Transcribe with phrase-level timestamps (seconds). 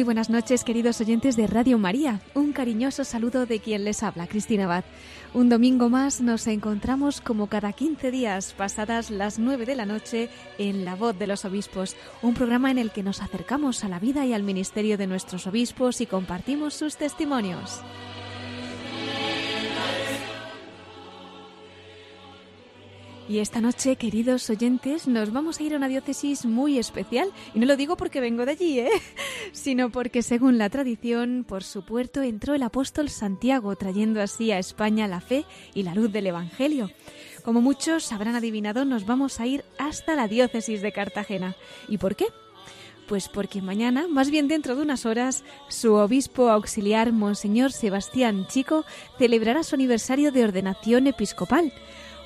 [0.00, 2.22] Muy buenas noches, queridos oyentes de Radio María.
[2.32, 4.82] Un cariñoso saludo de quien les habla, Cristina Abad.
[5.34, 10.30] Un domingo más nos encontramos como cada 15 días, pasadas las 9 de la noche,
[10.56, 13.98] en La Voz de los Obispos, un programa en el que nos acercamos a la
[13.98, 17.82] vida y al ministerio de nuestros obispos y compartimos sus testimonios.
[23.30, 27.30] Y esta noche, queridos oyentes, nos vamos a ir a una diócesis muy especial.
[27.54, 28.90] Y no lo digo porque vengo de allí, ¿eh?
[29.52, 34.58] sino porque, según la tradición, por su puerto entró el apóstol Santiago, trayendo así a
[34.58, 36.90] España la fe y la luz del Evangelio.
[37.44, 41.54] Como muchos habrán adivinado, nos vamos a ir hasta la diócesis de Cartagena.
[41.86, 42.26] ¿Y por qué?
[43.06, 48.84] Pues porque mañana, más bien dentro de unas horas, su obispo auxiliar, Monseñor Sebastián Chico,
[49.18, 51.72] celebrará su aniversario de ordenación episcopal.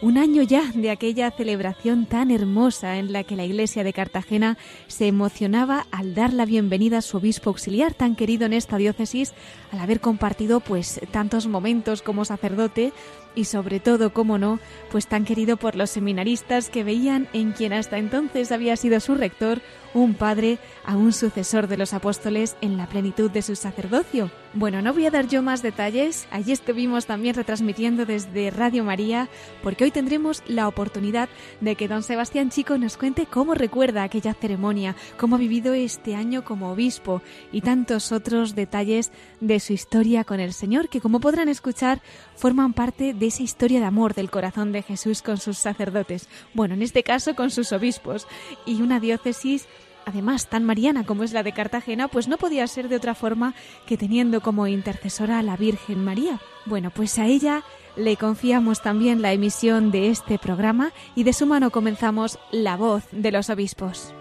[0.04, 4.58] Un año ya de aquella celebración tan hermosa en la que la Iglesia de Cartagena
[4.86, 9.32] se emocionaba al dar la bienvenida a su obispo auxiliar tan querido en esta diócesis,
[9.72, 12.92] al haber compartido pues tantos momentos como sacerdote
[13.34, 14.60] y sobre todo, cómo no,
[14.90, 19.14] pues tan querido por los seminaristas que veían en quien hasta entonces había sido su
[19.14, 19.60] rector
[19.94, 24.30] un padre a un sucesor de los apóstoles en la plenitud de su sacerdocio.
[24.52, 29.28] Bueno, no voy a dar yo más detalles, allí estuvimos también retransmitiendo desde Radio María,
[29.62, 31.28] porque hoy tendremos la oportunidad
[31.60, 36.14] de que don Sebastián Chico nos cuente cómo recuerda aquella ceremonia, cómo ha vivido este
[36.14, 37.22] año como obispo
[37.52, 39.10] y tantos otros detalles
[39.40, 42.02] de su historia con el Señor, que como podrán escuchar,
[42.36, 46.74] forman parte de esa historia de amor del corazón de Jesús con sus sacerdotes, bueno,
[46.74, 48.26] en este caso con sus obispos,
[48.66, 49.66] y una diócesis
[50.06, 53.54] además tan mariana como es la de Cartagena, pues no podía ser de otra forma
[53.86, 56.40] que teniendo como intercesora a la Virgen María.
[56.66, 57.62] Bueno, pues a ella
[57.96, 63.04] le confiamos también la emisión de este programa y de su mano comenzamos La voz
[63.12, 64.14] de los obispos.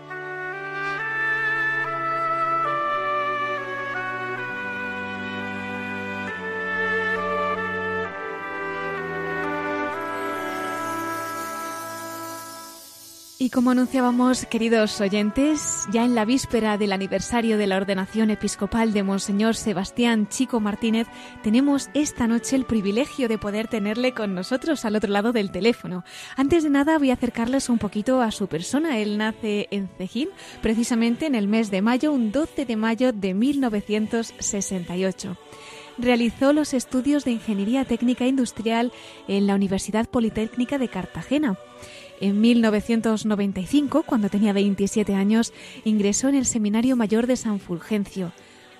[13.43, 18.93] Y como anunciábamos, queridos oyentes, ya en la víspera del aniversario de la ordenación episcopal
[18.93, 21.07] de Monseñor Sebastián Chico Martínez,
[21.43, 26.05] tenemos esta noche el privilegio de poder tenerle con nosotros al otro lado del teléfono.
[26.37, 28.97] Antes de nada, voy a acercarles un poquito a su persona.
[28.99, 30.29] Él nace en Cejín,
[30.61, 35.37] precisamente en el mes de mayo, un 12 de mayo de 1968
[35.97, 38.91] realizó los estudios de Ingeniería Técnica Industrial
[39.27, 41.57] en la Universidad Politécnica de Cartagena.
[42.19, 48.31] En 1995, cuando tenía 27 años, ingresó en el Seminario Mayor de San Fulgencio.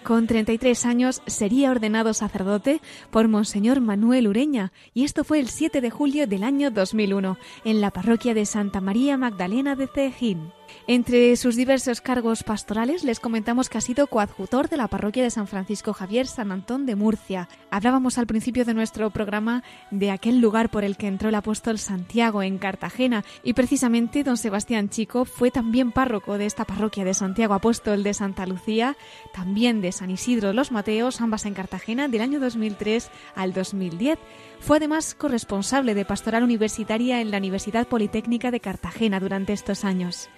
[0.04, 5.80] Con 33 años sería ordenado sacerdote por Monseñor Manuel Ureña y esto fue el 7
[5.80, 10.52] de julio del año 2001 en la parroquia de Santa María Magdalena de Cejín.
[10.86, 15.32] Entre sus diversos cargos pastorales les comentamos que ha sido coadjutor de la parroquia de
[15.32, 17.48] San Francisco Javier San Antón de Murcia.
[17.72, 21.80] Hablábamos al principio de nuestro programa de aquel lugar por el que entró el apóstol
[21.80, 27.14] Santiago en Cartagena y precisamente don Sebastián Chico fue también párroco de esta parroquia de
[27.14, 28.98] Santiago Apóstol de Santa Lucía,
[29.34, 34.20] también de San Isidro los Mateos, ambas en Cartagena del año 2003 al 2010.
[34.60, 40.30] Fue además corresponsable de pastoral universitaria en la Universidad Politécnica de Cartagena durante estos años.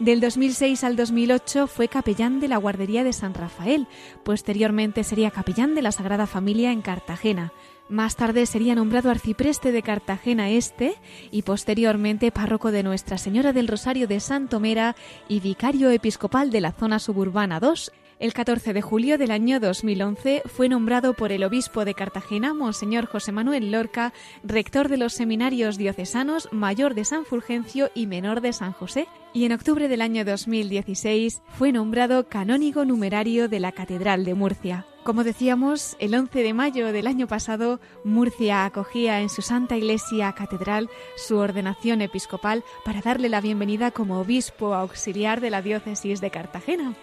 [0.00, 3.86] Del 2006 al 2008 fue capellán de la guardería de San Rafael.
[4.24, 7.52] Posteriormente sería capellán de la Sagrada Familia en Cartagena.
[7.90, 10.94] Más tarde sería nombrado arcipreste de Cartagena Este
[11.30, 14.96] y posteriormente párroco de Nuestra Señora del Rosario de Santomera
[15.28, 20.42] y vicario episcopal de la zona suburbana 2 el 14 de julio del año 2011
[20.44, 24.12] fue nombrado por el obispo de Cartagena, Monseñor José Manuel Lorca,
[24.44, 29.46] rector de los seminarios diocesanos Mayor de San Fulgencio y Menor de San José, y
[29.46, 34.86] en octubre del año 2016 fue nombrado canónigo numerario de la Catedral de Murcia.
[35.02, 40.34] Como decíamos, el 11 de mayo del año pasado, Murcia acogía en su Santa Iglesia
[40.34, 46.30] Catedral su ordenación episcopal para darle la bienvenida como obispo auxiliar de la diócesis de
[46.30, 46.94] Cartagena.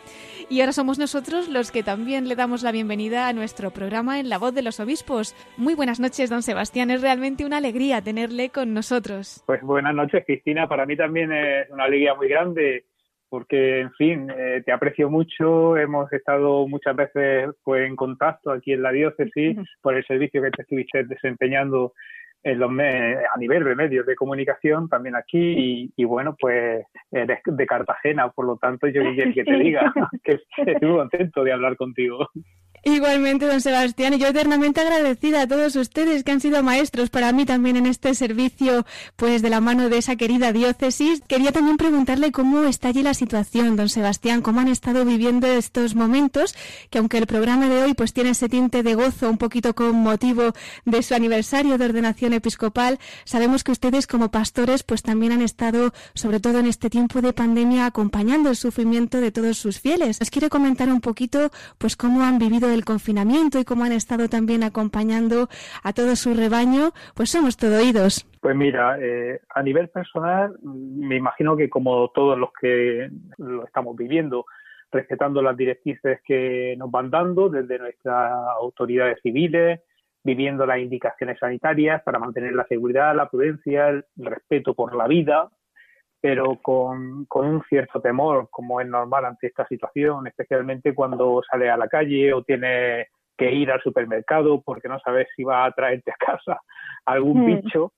[0.50, 4.30] Y ahora somos nosotros los que también le damos la bienvenida a nuestro programa en
[4.30, 5.36] La Voz de los Obispos.
[5.58, 6.90] Muy buenas noches, don Sebastián.
[6.90, 9.44] Es realmente una alegría tenerle con nosotros.
[9.46, 10.70] Pues buenas noches, Cristina.
[10.70, 12.86] Para mí también es una alegría muy grande
[13.28, 18.72] porque, en fin, eh, te aprecio mucho, hemos estado muchas veces pues, en contacto aquí
[18.72, 21.92] en la diócesis por el servicio que te estuviste desempeñando
[22.48, 27.66] en los a nivel de medios de comunicación también aquí y, bueno pues eres de
[27.66, 31.76] Cartagena por lo tanto yo diría que te diga que estoy muy contento de hablar
[31.76, 32.30] contigo
[32.88, 37.34] Igualmente, don Sebastián, y yo eternamente agradecida a todos ustedes que han sido maestros para
[37.34, 38.86] mí también en este servicio,
[39.18, 41.22] pues de la mano de esa querida diócesis.
[41.28, 45.96] Quería también preguntarle cómo está allí la situación, don Sebastián, cómo han estado viviendo estos
[45.96, 46.56] momentos,
[46.90, 49.94] que aunque el programa de hoy pues tiene ese tinte de gozo un poquito con
[49.98, 50.54] motivo
[50.86, 55.94] de su aniversario de ordenación episcopal, sabemos que ustedes como pastores pues también han estado,
[56.14, 60.22] sobre todo en este tiempo de pandemia, acompañando el sufrimiento de todos sus fieles.
[60.22, 64.64] ¿Nos quiere comentar un poquito pues cómo han vivido confinamiento y cómo han estado también
[64.64, 65.48] acompañando
[65.84, 68.28] a todo su rebaño, pues somos todo oídos.
[68.42, 73.96] Pues mira, eh, a nivel personal, me imagino que como todos los que lo estamos
[73.96, 74.46] viviendo,
[74.92, 79.82] respetando las directrices que nos van dando desde nuestras autoridades civiles,
[80.24, 85.50] viviendo las indicaciones sanitarias para mantener la seguridad, la prudencia, el respeto por la vida,
[86.20, 91.78] pero con, un cierto temor, como es normal ante esta situación, especialmente cuando sale a
[91.78, 96.12] la calle o tiene que ir al supermercado porque no sabes si va a traerte
[96.12, 96.60] a casa
[97.06, 97.46] algún mm.
[97.46, 97.94] bicho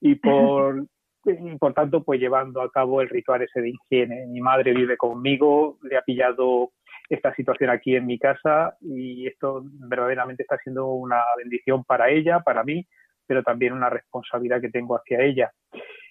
[0.00, 0.84] y por,
[1.24, 4.26] y por tanto pues llevando a cabo el ritual ese de higiene.
[4.26, 6.72] Mi madre vive conmigo, le ha pillado
[7.08, 12.40] esta situación aquí en mi casa y esto verdaderamente está siendo una bendición para ella,
[12.40, 12.86] para mí,
[13.26, 15.52] pero también una responsabilidad que tengo hacia ella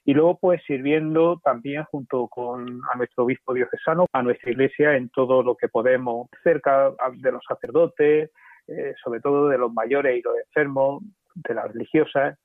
[0.04, 5.10] y luego pues sirviendo también junto con a nuestro obispo diocesano, a nuestra iglesia en
[5.10, 8.32] todo lo que podemos, cerca de los sacerdotes,
[8.68, 11.04] eh, sobre todo de los mayores y los enfermos,
[11.36, 12.38] de las religiosas.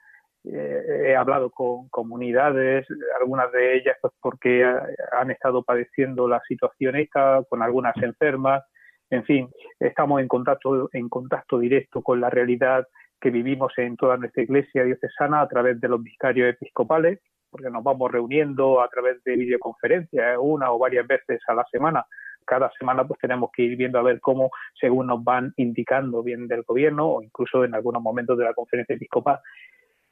[0.44, 2.87] Eh, he hablado con comunidades,
[3.19, 4.64] algunas de ellas pues porque
[5.12, 8.64] han estado padeciendo la situación esta, con algunas enfermas.
[9.09, 9.49] En fin,
[9.81, 12.87] estamos en contacto, en contacto directo con la realidad
[13.19, 17.20] que vivimos en toda nuestra iglesia diocesana a través de los vicarios episcopales
[17.56, 20.37] porque nos vamos reuniendo a través de videoconferencias ¿eh?
[20.38, 22.05] una o varias veces a la semana.
[22.44, 26.49] Cada semana pues tenemos que ir viendo a ver cómo, según nos van indicando bien
[26.49, 29.41] del gobierno o incluso en algunos momentos de la conferencia episcopal.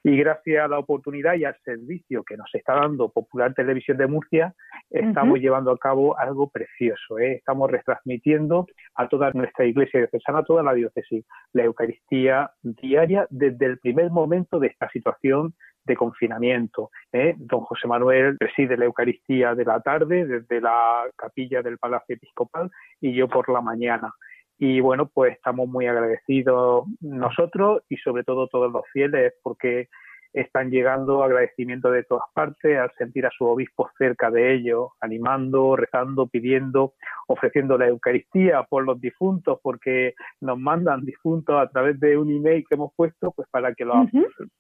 [0.03, 4.07] Y gracias a la oportunidad y al servicio que nos está dando Popular Televisión de
[4.07, 4.55] Murcia,
[4.91, 7.19] estamos llevando a cabo algo precioso.
[7.19, 7.35] ¿eh?
[7.35, 13.67] Estamos retransmitiendo a toda nuestra iglesia diocesana, a toda la diócesis, la Eucaristía diaria desde
[13.67, 16.91] el primer momento de esta situación de confinamiento.
[17.13, 17.35] ¿eh?
[17.37, 22.71] Don José Manuel preside la Eucaristía de la tarde desde la capilla del Palacio Episcopal
[23.01, 24.13] y yo por la mañana.
[24.59, 29.89] Y bueno, pues estamos muy agradecidos nosotros y sobre todo todos los fieles porque
[30.35, 35.77] están llegando agradecimientos de todas partes al sentir a su obispo cerca de ellos, animando,
[35.77, 36.95] rezando, pidiendo,
[37.29, 42.65] ofreciendo la Eucaristía por los difuntos, porque nos mandan difuntos a través de un email
[42.69, 43.95] que hemos puesto, pues para que lo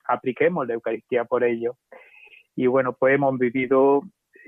[0.06, 1.76] apliquemos la Eucaristía por ellos.
[2.54, 4.02] Y bueno, pues hemos vivido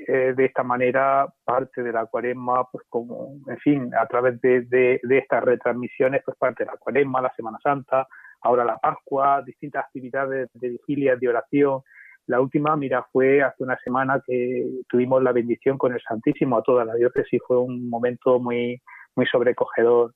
[0.06, 4.60] eh, de esta manera parte de la cuaresma, pues como, en fin, a través de,
[4.60, 8.06] de, de estas retransmisiones, pues parte de la cuaresma, la Semana Santa,
[8.42, 11.80] ahora la Pascua, distintas actividades de vigilia, de oración.
[12.26, 16.62] La última, mira, fue hace una semana que tuvimos la bendición con el Santísimo a
[16.62, 18.80] toda la diócesis, fue un momento muy,
[19.14, 20.12] muy sobrecogedor.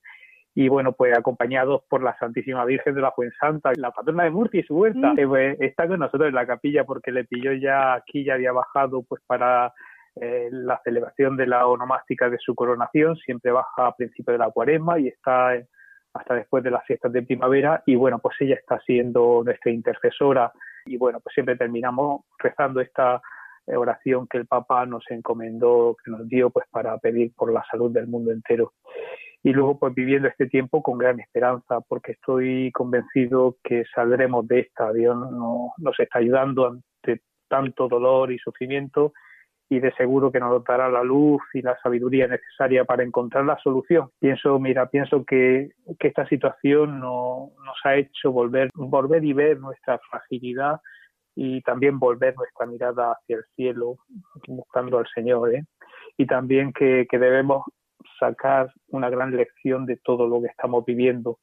[0.54, 4.60] Y bueno, pues acompañados por la Santísima Virgen de la Fuensanta, la patrona de Murcia
[4.60, 5.28] y su huerta, mm.
[5.28, 9.04] pues, está con nosotros en la capilla porque le pilló ya aquí, ya había bajado
[9.04, 9.72] pues para
[10.16, 14.50] eh, la celebración de la onomástica de su coronación, siempre baja a principio de la
[14.50, 15.54] cuaresma y está
[16.12, 20.52] hasta después de las fiestas de primavera y bueno, pues ella está siendo nuestra intercesora
[20.86, 23.20] y bueno, pues siempre terminamos rezando esta
[23.66, 27.90] oración que el Papa nos encomendó, que nos dio pues para pedir por la salud
[27.92, 28.72] del mundo entero.
[29.42, 34.60] Y luego pues viviendo este tiempo con gran esperanza, porque estoy convencido que saldremos de
[34.60, 34.92] esta.
[34.92, 35.16] Dios
[35.78, 39.12] nos está ayudando ante tanto dolor y sufrimiento
[39.70, 43.56] y de seguro que nos dará la luz y la sabiduría necesaria para encontrar la
[43.58, 44.10] solución.
[44.18, 47.52] Pienso, mira, pienso que, esta situación nos
[47.84, 50.80] ha hecho volver, volver y ver nuestra fragilidad
[51.36, 53.98] y también volver nuestra mirada hacia el cielo,
[54.48, 55.64] buscando al Señor, ¿eh?
[56.16, 57.62] y también que, debemos
[58.18, 61.38] sacar una gran lección de todo lo que estamos viviendo.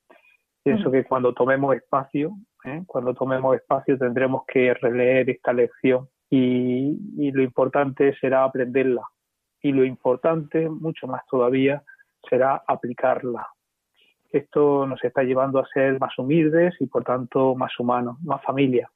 [0.63, 2.34] Pienso que cuando tomemos espacio,
[2.65, 2.84] ¿eh?
[2.88, 9.03] cuando tomemos espacio tendremos que releer esta lección y, lo importante será aprenderla
[9.62, 11.84] y lo importante, mucho más todavía,
[12.29, 13.48] será aplicarla.
[14.31, 18.89] Esto nos está llevando a ser más humildes y por tanto más humanos, más familia,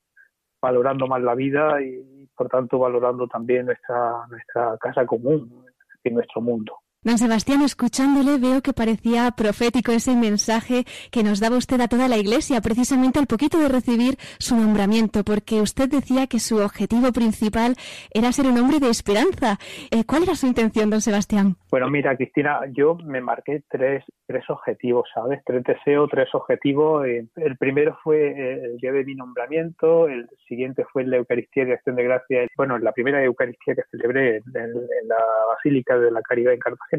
[0.61, 5.65] valorando más la vida y por tanto valorando también nuestra, nuestra casa común,
[6.03, 6.77] en nuestro mundo.
[7.03, 12.07] Don Sebastián, escuchándole veo que parecía profético ese mensaje que nos daba usted a toda
[12.07, 17.11] la Iglesia, precisamente al poquito de recibir su nombramiento, porque usted decía que su objetivo
[17.11, 17.73] principal
[18.13, 19.57] era ser un hombre de esperanza.
[19.89, 21.55] Eh, ¿Cuál era su intención, don Sebastián?
[21.71, 25.41] Bueno, mira, Cristina, yo me marqué tres, tres objetivos, ¿sabes?
[25.43, 27.07] Tres deseos, tres objetivos.
[27.07, 31.65] Eh, el primero fue eh, el día de mi nombramiento, el siguiente fue la Eucaristía
[31.65, 32.47] de Acción de Gracia.
[32.55, 34.73] Bueno, la primera Eucaristía que celebré en,
[35.07, 35.17] la
[35.47, 36.90] Basílica de la Caridad en Cartagena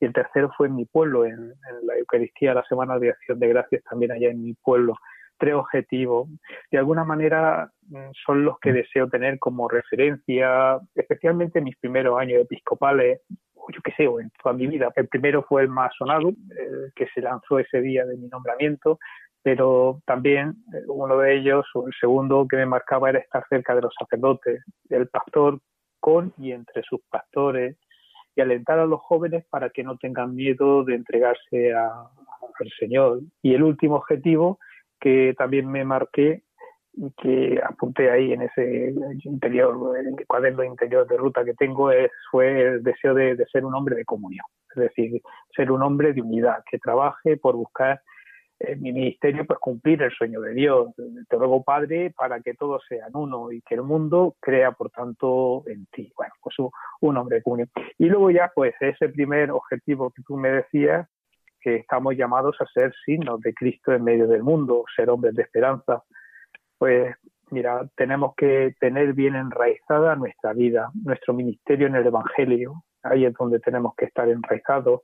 [0.00, 3.48] y el tercero fue en mi pueblo, en, la Eucaristía, la Semana de Acción de
[3.48, 4.94] Gracias también allá en mi pueblo.
[5.38, 6.28] Tres objetivos.
[6.70, 12.18] De alguna manera mm, son los que deseo tener como referencia, especialmente en mis primeros
[12.18, 14.90] años episcopales, yo qué sé, en toda mi vida.
[14.96, 18.98] El primero fue el más sonado, el que se lanzó ese día de mi nombramiento,
[19.42, 23.74] pero también eh, uno de ellos, o el segundo que me marcaba, era estar cerca
[23.74, 25.60] de los sacerdotes, del pastor
[26.00, 27.76] con y entre sus pastores,
[28.34, 33.20] y alentar a los jóvenes para que no tengan miedo de entregarse al Señor.
[33.42, 34.58] Y el último objetivo
[35.00, 36.42] que también me marqué
[36.92, 38.92] y que apunté ahí en ese
[39.24, 43.64] interior, en cuaderno interior de ruta que tengo, es, fue el deseo de, de ser
[43.64, 44.44] un hombre de comunión,
[44.74, 45.22] es decir,
[45.54, 48.02] ser un hombre de unidad, que trabaje por buscar
[48.78, 50.94] mi ministerio pues cumplir el sueño de Dios.
[51.28, 55.62] Te ruego, Padre, para que todos sean uno y que el mundo crea, por tanto,
[55.66, 56.12] en ti.
[56.16, 56.56] Bueno, pues
[57.00, 57.68] un, hombre común.
[57.98, 61.08] Y luego ya, pues ese primer objetivo que tú me decías,
[61.60, 65.42] que estamos llamados a ser signos de Cristo en medio del mundo, ser hombres de
[65.42, 66.02] esperanza.
[66.78, 67.14] Pues
[67.50, 72.84] mira, tenemos que tener bien enraizada nuestra vida, nuestro ministerio en el Evangelio.
[73.02, 75.00] Ahí es donde tenemos que estar enraizados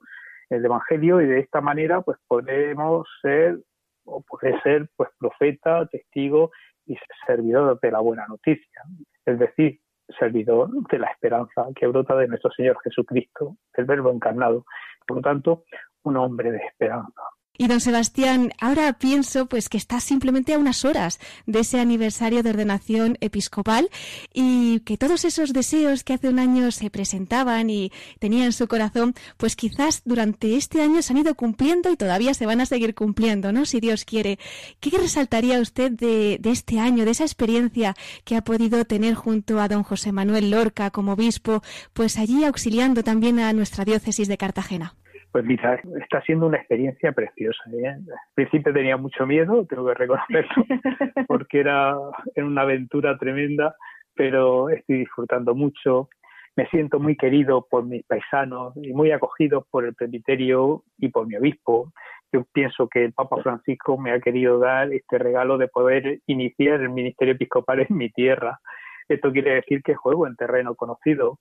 [0.50, 3.58] el Evangelio y de esta manera pues podemos ser
[4.04, 6.50] o poder ser pues profeta, testigo
[6.86, 8.82] y servidor de la buena noticia,
[9.24, 9.80] es decir,
[10.18, 14.64] servidor de la esperanza que brota de nuestro Señor Jesucristo, el Verbo encarnado,
[15.06, 15.64] por lo tanto,
[16.04, 17.22] un hombre de esperanza.
[17.58, 22.42] Y don Sebastián, ahora pienso pues que está simplemente a unas horas de ese aniversario
[22.42, 23.88] de ordenación episcopal
[24.34, 28.68] y que todos esos deseos que hace un año se presentaban y tenía en su
[28.68, 32.66] corazón, pues quizás durante este año se han ido cumpliendo y todavía se van a
[32.66, 33.64] seguir cumpliendo, ¿no?
[33.64, 34.38] Si Dios quiere.
[34.80, 39.60] ¿Qué resaltaría usted de, de este año, de esa experiencia que ha podido tener junto
[39.60, 44.36] a don José Manuel Lorca como obispo, pues allí auxiliando también a nuestra diócesis de
[44.36, 44.94] Cartagena?
[45.36, 47.62] Pues mira, está siendo una experiencia preciosa.
[47.70, 47.88] ¿eh?
[47.88, 48.02] Al
[48.34, 50.64] principio tenía mucho miedo, tengo que reconocerlo,
[51.28, 51.94] porque era,
[52.38, 53.76] una aventura tremenda,
[54.14, 56.08] pero estoy disfrutando mucho.
[56.56, 61.26] Me siento muy querido por mis paisanos y muy acogido por el presbiterio y por
[61.26, 61.92] mi obispo.
[62.32, 66.80] Yo pienso que el Papa Francisco me ha querido dar este regalo de poder iniciar
[66.80, 68.58] el ministerio episcopal en mi tierra.
[69.06, 71.38] Esto quiere decir que juego en terreno conocido.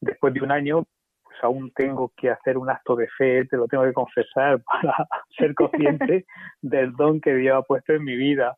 [0.00, 0.86] Después de un año,
[1.34, 5.08] pues aún tengo que hacer un acto de fe, te lo tengo que confesar para
[5.36, 6.26] ser consciente
[6.62, 8.56] del don que Dios ha puesto en mi vida.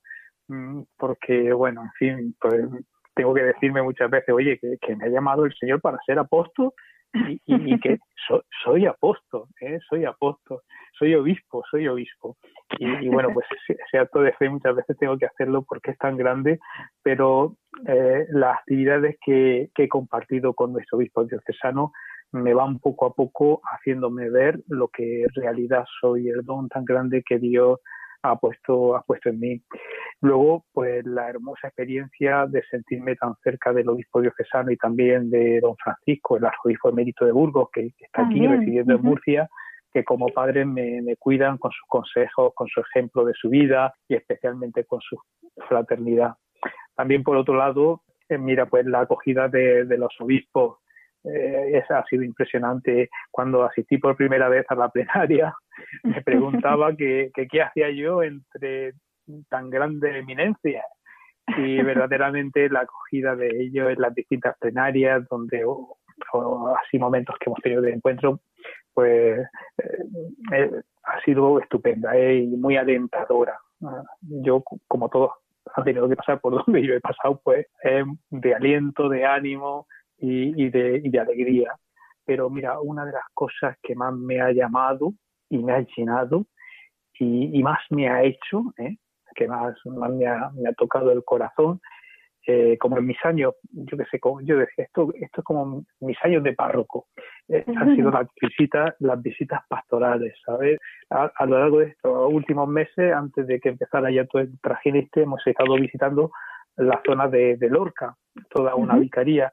[0.48, 2.64] Mm, porque, bueno, en fin, pues
[3.14, 6.72] tengo que decirme muchas veces, oye, que, me ha llamado el Señor para ser apóstol
[7.46, 7.98] y, que
[8.62, 9.78] soy apóstol, ¿eh?
[9.88, 10.60] soy apóstol,
[10.98, 12.36] soy obispo, soy obispo.
[12.78, 16.18] Y, bueno, pues ese acto de fe muchas veces tengo que hacerlo porque es tan
[16.18, 16.58] grande,
[17.02, 17.56] pero
[17.88, 21.92] eh, las actividades que, que, he compartido con nuestro obispo diocesano
[22.32, 26.84] me van poco a poco haciéndome ver lo que en realidad soy, el don tan
[26.84, 27.80] grande que Dios
[28.22, 29.62] ha puesto, ha puesto en mí.
[30.20, 35.60] Luego, pues la hermosa experiencia de sentirme tan cerca del obispo diocesano y también de
[35.60, 39.48] don Francisco, el arzobispo emérito de Burgos, que, está aquí residiendo en Murcia,
[39.92, 44.14] que como padres me, cuidan con sus consejos, con su ejemplo de su vida y
[44.14, 45.16] especialmente con su
[45.68, 46.34] fraternidad.
[46.94, 50.78] También, por otro lado, eh, mira, pues la acogida de los obispos
[51.34, 53.10] eh, ha sido impresionante.
[53.30, 55.54] Cuando asistí por primera vez a la plenaria,
[56.04, 58.92] me preguntaba que, qué hacía yo entre
[59.48, 60.84] tan grande eminencia.
[61.58, 65.96] Y verdaderamente la acogida de ellos en las distintas plenarias, donde o,
[66.76, 68.40] así momentos que hemos tenido de encuentro,
[68.92, 69.38] pues
[69.78, 70.04] eh,
[70.52, 70.70] eh,
[71.04, 73.58] ha sido estupenda y muy alentadora.
[74.22, 75.32] Yo, como todos
[75.74, 77.66] han tenido que pasar por donde yo he pasado, pues
[78.30, 79.86] de aliento, de ánimo,
[80.18, 81.74] y, de, y de alegría.
[82.24, 85.12] Pero mira, una de las cosas que más me ha llamado
[85.48, 86.46] y me ha llenado
[87.18, 88.96] y, más me ha hecho, ¿eh?
[89.34, 91.80] que más, me, ha, me, ha, tocado el corazón,
[92.46, 95.84] eh, como en mis años, yo que sé, como yo decía, esto, esto es como
[96.00, 97.06] mis años de párroco,
[97.48, 100.78] eh, han sido las visitas, las visitas pastorales, ¿sabes?
[101.10, 104.96] A, lo largo de estos últimos meses, antes de que empezara ya todo el trajín
[104.96, 106.30] este, hemos estado visitando
[106.76, 108.14] la zona de, Lorca,
[108.50, 109.52] toda una vicaría,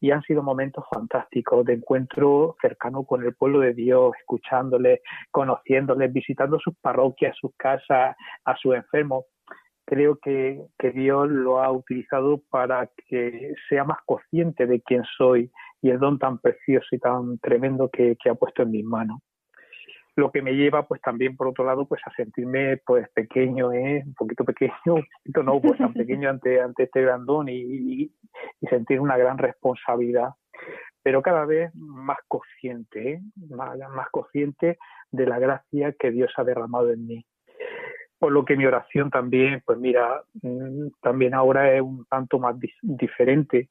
[0.00, 5.00] y han sido momentos fantásticos de encuentro cercano con el pueblo de Dios, escuchándoles,
[5.30, 9.24] conociéndoles, visitando sus parroquias, sus casas, a sus enfermos.
[9.84, 15.50] Creo que, que Dios lo ha utilizado para que sea más consciente de quién soy
[15.80, 19.20] y el don tan precioso y tan tremendo que, que ha puesto en mis manos
[20.16, 24.02] lo que me lleva pues también por otro lado pues a sentirme pues pequeño ¿eh?
[24.04, 28.10] un poquito pequeño un poquito no pues tan pequeño ante ante este grandón y,
[28.68, 30.30] sentir una gran responsabilidad
[31.02, 33.20] pero cada vez más consciente ¿eh?
[33.50, 34.78] más, más consciente
[35.10, 37.26] de la gracia que Dios ha derramado en mí
[38.18, 42.56] por lo que mi oración también pues mira mm, también ahora es un tanto más
[42.80, 43.68] diferente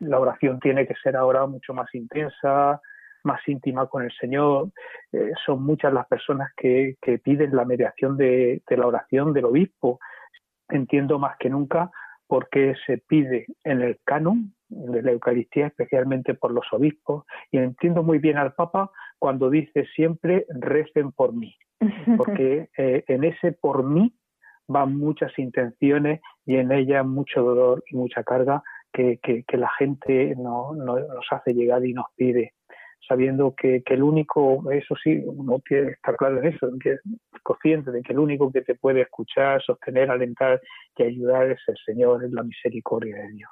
[0.00, 2.82] la oración tiene que ser ahora mucho más intensa
[3.24, 4.68] más íntima con el Señor.
[5.12, 9.46] Eh, son muchas las personas que, que piden la mediación de, de, la oración del
[9.46, 9.98] obispo.
[10.68, 11.90] Entiendo más que nunca
[12.26, 17.58] por qué se pide en el canon de la Eucaristía, especialmente por los obispos, y
[17.58, 21.54] entiendo muy bien al Papa cuando dice siempre recen por mí,
[22.16, 24.14] porque eh, en ese por mí
[24.66, 28.62] van muchas intenciones y en ella mucho dolor y mucha carga
[28.92, 32.54] que, que, que la gente no, no, nos hace llegar y nos pide
[33.06, 36.92] sabiendo que, que, el único, eso sí, uno tiene que estar claro en eso, que
[36.92, 37.00] es
[37.42, 40.60] consciente de que el único que te puede escuchar, sostener, alentar
[40.96, 43.50] y ayudar es el Señor, es la misericordia de Dios.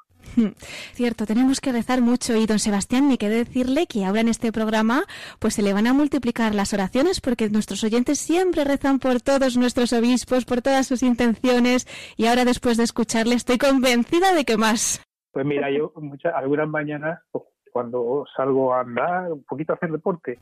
[0.92, 4.52] Cierto, tenemos que rezar mucho y don Sebastián, me quedé decirle que ahora en este
[4.52, 5.02] programa
[5.38, 9.56] pues se le van a multiplicar las oraciones porque nuestros oyentes siempre rezan por todos
[9.56, 11.86] nuestros obispos, por todas sus intenciones
[12.16, 15.02] y ahora después de escucharle estoy convencida de que más.
[15.32, 19.90] Pues mira, yo muchas, algunas mañanas pues, cuando salgo a andar, un poquito a hacer
[19.90, 20.38] deporte.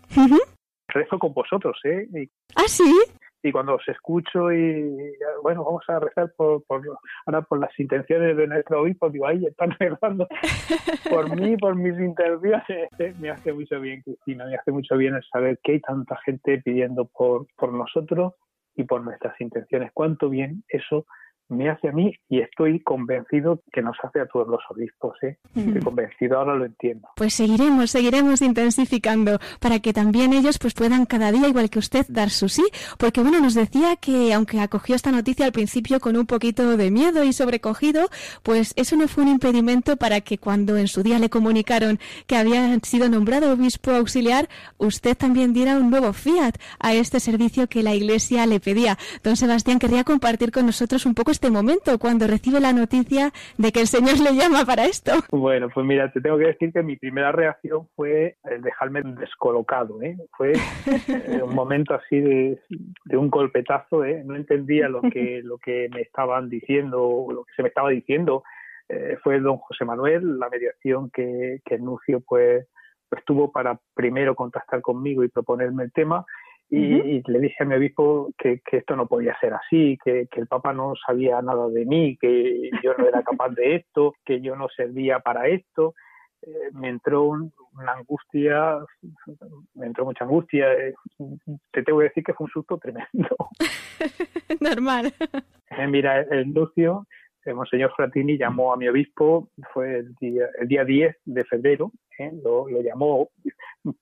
[0.88, 2.09] Rezo con vosotros, ¿eh?
[2.12, 2.93] Y, ¿Ah, sí?
[3.43, 6.83] Y cuando os escucho y, bueno, vamos a rezar por, por
[7.25, 10.29] ahora por las intenciones de nuestro obispo, digo, ahí están rezando
[11.11, 12.62] por mí, por mis intenciones.
[13.21, 16.59] Me hace mucho bien, Cristina, me hace mucho bien el saber que hay tanta gente
[16.59, 18.35] pidiendo por, por nosotros
[18.75, 19.90] y por nuestras intenciones.
[19.95, 21.07] Cuánto bien eso
[21.50, 25.16] me hace a mí y estoy convencido que nos hace a todos los obispos.
[25.22, 25.36] ¿eh?
[25.54, 27.08] Estoy convencido, ahora lo entiendo.
[27.16, 32.06] Pues seguiremos, seguiremos intensificando para que también ellos pues puedan cada día, igual que usted,
[32.08, 32.64] dar su sí.
[32.98, 36.90] Porque bueno, nos decía que aunque acogió esta noticia al principio con un poquito de
[36.90, 38.08] miedo y sobrecogido,
[38.42, 42.36] pues eso no fue un impedimento para que cuando en su día le comunicaron que
[42.36, 47.82] había sido nombrado obispo auxiliar, usted también diera un nuevo fiat a este servicio que
[47.82, 48.98] la Iglesia le pedía.
[49.24, 53.72] Don Sebastián querría compartir con nosotros un poco este momento cuando recibe la noticia de
[53.72, 55.12] que el Señor le llama para esto?
[55.31, 60.03] Bueno, pues mira, te tengo que decir que mi primera reacción fue el dejarme descolocado.
[60.03, 60.18] ¿eh?
[60.37, 60.53] Fue
[61.09, 62.61] eh, un momento así de,
[63.16, 64.05] un golpetazo.
[64.05, 64.22] ¿eh?
[64.22, 68.42] No entendía lo que, lo que me estaban diciendo, lo que se me estaba diciendo.
[68.90, 72.66] Eh, fue don José Manuel, la mediación que, que nuncio pues,
[73.09, 76.26] pues tuvo para primero contactar conmigo y proponerme el tema
[76.70, 80.72] y, le dije a mi obispo que, esto no podía ser así, que, el Papa
[80.72, 84.68] no sabía nada de mí, que yo no era capaz de esto, que yo no
[84.68, 85.94] servía para esto.
[86.42, 88.78] Eh, me entró una angustia,
[89.74, 90.72] me entró mucha angustia.
[90.72, 90.94] Eh,
[91.72, 93.37] te tengo que decir que fue un susto tremendo.
[94.61, 95.12] Normal.
[95.70, 97.06] Eh, mira, el Lucio,
[97.44, 101.92] el Monseñor Fratini llamó a mi obispo, fue el día, el día 10 de febrero,
[102.42, 103.30] lo, lo, llamó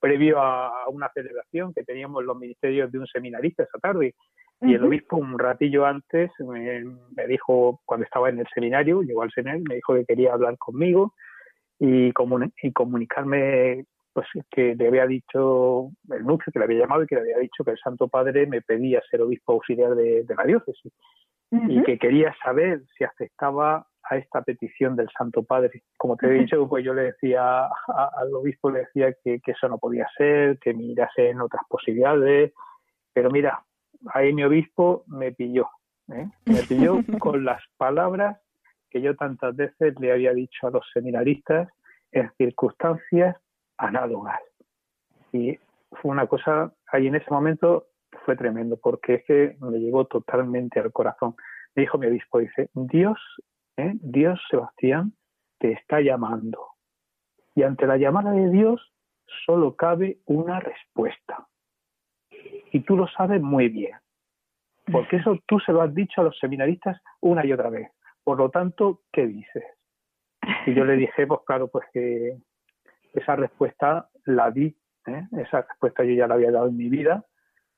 [0.00, 4.14] previo a una celebración que teníamos los ministerios de un seminarista esa tarde.
[4.60, 9.30] Y el obispo un ratillo antes me, dijo, cuando estaba en el seminario, llegó al
[9.30, 11.14] seminario, me dijo que quería hablar conmigo
[11.78, 12.08] y,
[12.62, 17.14] y comunicarme pues que le había dicho el nuncio, que le había llamado y que
[17.14, 20.92] le había dicho que el Santo Padre me pedía ser obispo auxiliar de, la diócesis.
[21.50, 25.82] Y que quería saber si aceptaba a esta petición del Santo Padre.
[25.96, 29.78] Como te he dicho, pues yo le decía al obispo, le decía que, eso no
[29.78, 32.52] podía ser, que mirase en otras posibilidades,
[33.12, 33.64] pero mira,
[34.14, 35.68] ahí mi obispo me pilló,
[36.12, 36.26] ¿eh?
[36.46, 38.38] me pilló con las palabras
[38.90, 41.68] que yo tantas veces le había dicho a los seminaristas
[42.12, 43.36] en circunstancias
[43.76, 44.40] análogas.
[45.32, 45.58] Y
[45.92, 47.88] fue una cosa, ahí en ese momento
[48.24, 51.34] fue tremendo, porque es que me llegó totalmente al corazón.
[51.74, 53.18] Me dijo mi obispo, dice, Dios
[53.78, 53.94] ¿eh?
[54.00, 55.12] Dios, Sebastián,
[55.58, 56.66] te está llamando.
[57.54, 58.92] Y ante la llamada de Dios
[59.46, 61.48] solo cabe una respuesta.
[62.72, 63.96] Y tú lo sabes muy bien.
[64.90, 67.90] Porque eso tú se lo has dicho a los seminaristas una y otra vez.
[68.22, 69.64] Por lo tanto, ¿qué dices?
[70.66, 72.36] Y yo le dije, pues claro, pues que
[73.14, 74.76] esa respuesta la di.
[75.06, 75.26] ¿eh?
[75.38, 77.24] Esa respuesta yo ya la había dado en mi vida,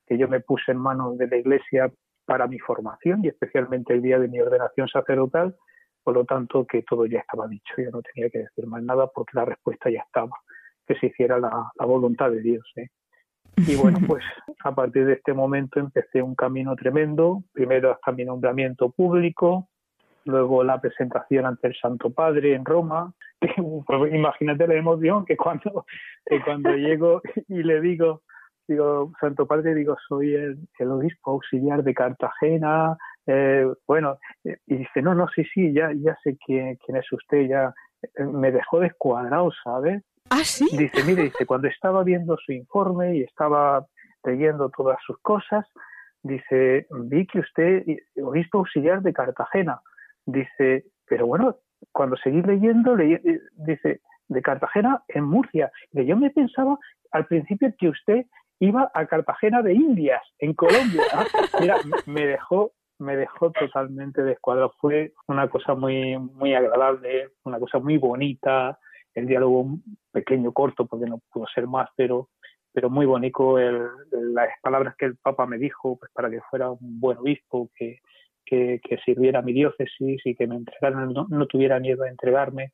[0.05, 1.91] que yo me puse en manos de la Iglesia
[2.25, 5.55] para mi formación y especialmente el día de mi ordenación sacerdotal
[6.03, 9.07] por lo tanto que todo ya estaba dicho, ya no tenía que decir más nada
[9.07, 10.35] porque la respuesta ya estaba,
[10.87, 12.63] que se hiciera la, voluntad de Dios.
[12.75, 12.89] ¿eh?
[13.67, 14.23] Y bueno, pues
[14.63, 19.69] a partir de este momento empecé un camino tremendo, primero hasta mi nombramiento público,
[20.25, 23.13] luego la presentación ante el Santo Padre en Roma.
[23.87, 25.85] Pues imagínate la emoción que cuando,
[26.25, 28.21] que cuando llego y le digo,
[28.67, 34.77] digo, Santo Padre, digo, soy el, el obispo auxiliar de Cartagena, eh, bueno, eh, y
[34.77, 38.51] dice, no, no, sí, sí, ya, ya sé quién, quién es usted, ya eh, me
[38.51, 40.03] dejó descuadrado, ¿sabes?
[40.29, 40.65] Ah, sí.
[40.77, 43.85] Dice, mire, dice, cuando estaba viendo su informe y estaba
[44.23, 45.65] leyendo todas sus cosas,
[46.23, 47.83] dice, vi que usted,
[48.23, 49.81] obispo auxiliar de Cartagena,
[50.25, 51.57] dice, pero bueno,
[51.91, 55.71] cuando seguí leyendo, dice, de Cartagena en Murcia.
[55.91, 56.77] Y yo me pensaba
[57.11, 58.25] al principio que usted
[58.59, 61.03] iba a Cartagena de Indias, en Colombia.
[61.59, 62.71] Mira, me dejó
[63.01, 64.73] me dejó totalmente descuadrado.
[64.79, 68.77] Fue una cosa muy, muy agradable, una cosa muy bonita,
[69.13, 69.77] el diálogo
[70.11, 72.29] pequeño, corto, porque no pudo ser más, pero,
[72.71, 73.87] pero muy bonito el,
[74.33, 77.99] las palabras que el Papa me dijo pues para que fuera un buen obispo, que,
[78.45, 82.71] que, sirviera a mi diócesis y que me entregaran, no, no tuviera miedo a entregarme.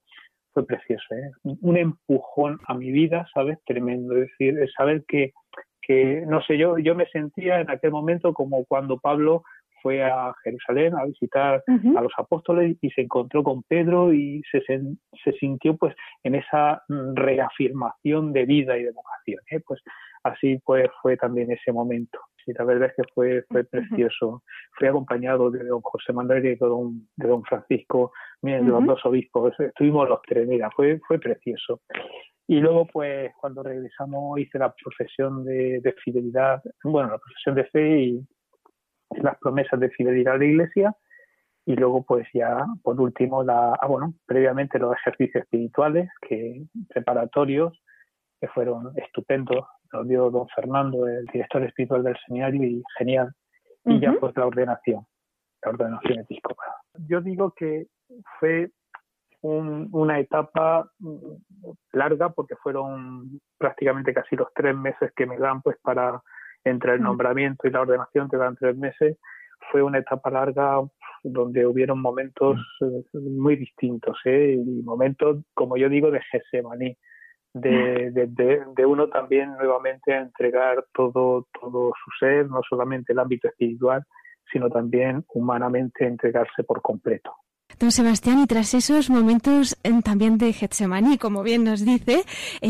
[0.54, 1.32] Fue precioso, ¿eh?
[1.44, 3.60] un empujón a mi vida, ¿sabes?
[3.64, 4.16] Tremendo.
[4.16, 5.34] Es decir, saber que,
[5.82, 9.44] que, no sé, yo, yo me sentía en aquel momento como cuando Pablo
[9.88, 14.60] fue a Jerusalén a visitar a los apóstoles y se encontró con Pedro y se,
[14.68, 19.40] se sintió pues en esa reafirmación de vida y de vocación.
[19.50, 19.62] ¿eh?
[19.66, 19.82] Pues
[20.24, 22.20] así pues fue también ese momento.
[22.46, 24.44] Y la verdad es que fue, fue precioso.
[24.78, 29.06] Fui acompañado de don José Manuel y de don, de don Francisco, de los dos
[29.06, 29.58] obispos.
[29.58, 31.80] Estuvimos los tres, mira, fue, fue precioso.
[32.46, 37.66] Y luego, pues, cuando regresamos, hice la profesión de, de, fidelidad, bueno, la profesión de
[37.66, 38.28] fe y,
[39.12, 40.96] las promesas de fidelidad a la Iglesia
[41.66, 47.78] y luego pues ya por último la ah, bueno previamente los ejercicios espirituales que preparatorios
[48.40, 49.66] que fueron estupendos.
[49.92, 53.34] Los dio don Fernando el director espiritual del seminario y genial.
[53.86, 55.06] Y ya pues la ordenación
[55.64, 56.70] la ordenación episcopal.
[57.08, 57.88] Yo digo que
[58.40, 58.72] fue
[59.42, 60.90] una etapa
[61.94, 66.22] larga porque fueron prácticamente casi los tres meses que me dan pues para
[66.70, 67.04] entre el mm.
[67.04, 69.18] nombramiento y la ordenación, te dan tres meses,
[69.72, 70.82] fue una etapa larga
[71.24, 72.86] donde hubieron momentos mm.
[72.86, 74.56] eh, muy distintos, ¿eh?
[74.58, 76.98] y momentos, como yo digo, de Gesemaní,
[77.54, 78.14] de, mm.
[78.14, 83.48] de, de, uno también nuevamente a entregar todo, todo su ser, no solamente el ámbito
[83.48, 84.04] espiritual,
[84.52, 87.34] sino también humanamente entregarse por completo.
[87.80, 92.24] Don Sebastián, y tras esos momentos eh, también de Getsemaní, como bien nos dice,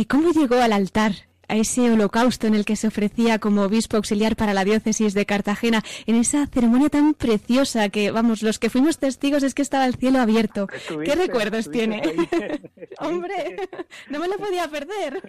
[0.09, 1.11] ¿cómo llegó al altar
[1.47, 5.25] a ese holocausto en el que se ofrecía como obispo auxiliar para la diócesis de
[5.25, 9.85] Cartagena, en esa ceremonia tan preciosa que, vamos, los que fuimos testigos es que estaba
[9.85, 10.67] el cielo abierto.
[10.67, 12.01] ¿Qué recuerdos tiene?
[12.99, 13.57] Hombre,
[14.09, 15.21] no me lo podía perder.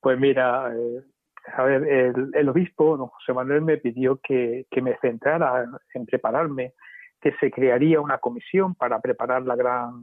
[0.00, 1.02] Pues mira, eh,
[1.54, 1.84] a ver,
[2.34, 6.74] el, obispo, don José Manuel, me pidió que, que me centrara en prepararme,
[7.20, 10.02] que se crearía una comisión para preparar la gran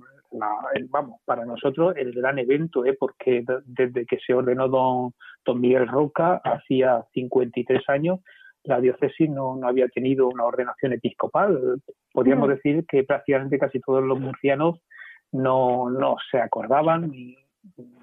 [0.89, 2.96] vamos, para nosotros el gran evento, ¿eh?
[3.00, 5.13] porque desde que se ordenó don,
[5.46, 8.19] don Miguel Roca, hacía 53 años,
[8.63, 11.82] la diócesis no, no había tenido una ordenación episcopal.
[12.12, 14.80] Podríamos decir que prácticamente casi todos los murcianos
[15.32, 17.36] no, no se acordaban de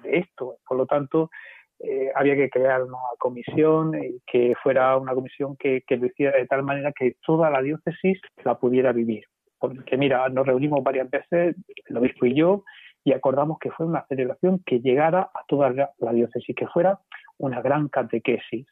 [0.03, 0.57] esto.
[0.67, 1.31] Por lo tanto,
[1.79, 6.37] eh, había que crear una comisión y que fuera una comisión que, que lo hiciera
[6.37, 9.23] de tal manera que toda la diócesis la pudiera vivir
[9.61, 12.63] porque mira, nos reunimos varias veces, el obispo y yo,
[13.03, 16.99] y acordamos que fue una celebración que llegara a toda la, diócesis, que fuera
[17.37, 18.65] una gran catequesis,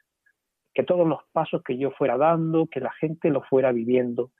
[0.73, 4.31] que todos los pasos que yo fuera dando, que la gente lo fuera viviendo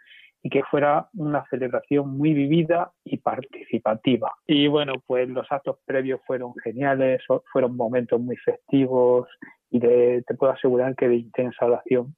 [0.41, 4.33] y que fuera una celebración muy vivida y participativa.
[4.47, 9.27] Y bueno, pues los actos previos fueron geniales, fueron momentos muy festivos
[9.69, 12.15] y te puedo asegurar que de intensa oración.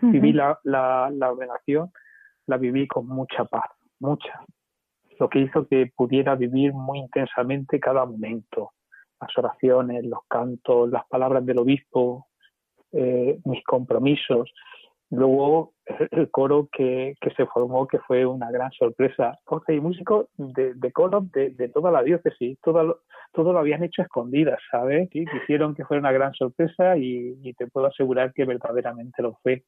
[0.00, 1.92] Viví la, la, la ordenación
[2.46, 4.44] la viví con mucha paz, mucha.
[5.18, 8.72] Lo que hizo que pudiera vivir muy intensamente cada momento.
[9.20, 12.28] Las oraciones, los cantos, las palabras del obispo,
[12.92, 14.52] eh, mis compromisos.
[15.12, 15.74] Luego
[16.10, 19.38] el coro que, que, se formó, que fue una gran sorpresa.
[19.44, 23.00] Jorge y músicos de, de coro de, de, toda la diócesis, todo lo,
[23.32, 25.10] todo lo habían hecho escondidas, ¿sabes?
[25.12, 29.64] Y quisieron que fuera una gran sorpresa y, te puedo asegurar que verdaderamente lo fue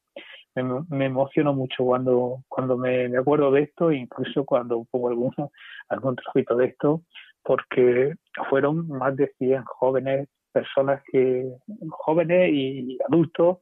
[0.55, 5.35] me, emociono mucho cuando, cuando me, acuerdo de esto, incluso cuando pongo algún,
[5.91, 7.03] algún trocito de esto,
[7.43, 8.15] porque
[8.49, 11.45] fueron más de 100 jóvenes, personas que,
[11.91, 13.59] jóvenes y adultos,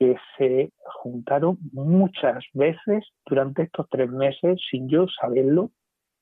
[0.00, 5.70] que se juntaron muchas veces durante estos tres meses sin yo saberlo.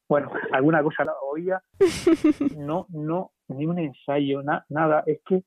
[0.08, 1.62] Bueno, alguna cosa oía,
[2.58, 5.44] no, no, ni un ensayo, nada, es que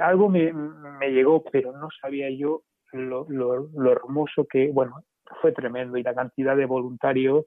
[0.00, 5.04] algo me, me, llegó, pero no sabía yo lo, lo, lo, hermoso que, bueno,
[5.40, 7.44] fue tremendo y la cantidad de voluntarios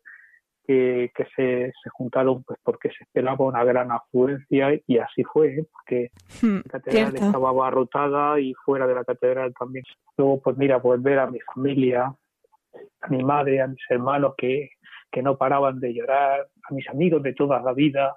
[0.65, 5.59] que, que se, se, juntaron pues porque se esperaba una gran afluencia y así fue,
[5.59, 5.65] ¿eh?
[5.71, 9.83] porque hmm, la catedral estaba abarrotada y fuera de la catedral también.
[10.17, 12.13] Luego, pues mira, volver a mi familia,
[13.01, 14.69] a mi madre, a mis hermanos que,
[15.11, 18.15] que no paraban de llorar, a mis amigos de toda la vida,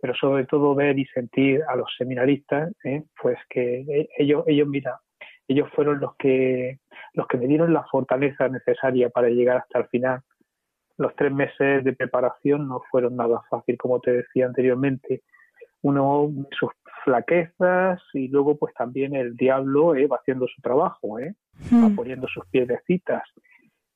[0.00, 3.04] pero sobre todo ver y sentir a los seminaristas, ¿eh?
[3.20, 5.00] pues que eh, ellos, ellos, mira,
[5.48, 6.78] ellos fueron los que,
[7.14, 10.20] los que me dieron la fortaleza necesaria para llegar hasta el final.
[10.98, 15.22] Los tres meses de preparación no fueron nada fácil, como te decía anteriormente.
[15.82, 16.70] Uno, sus
[17.04, 21.34] flaquezas y luego pues también el diablo eh, va haciendo su trabajo, ¿eh?
[21.72, 21.94] va hmm.
[21.94, 23.22] poniendo sus piedrecitas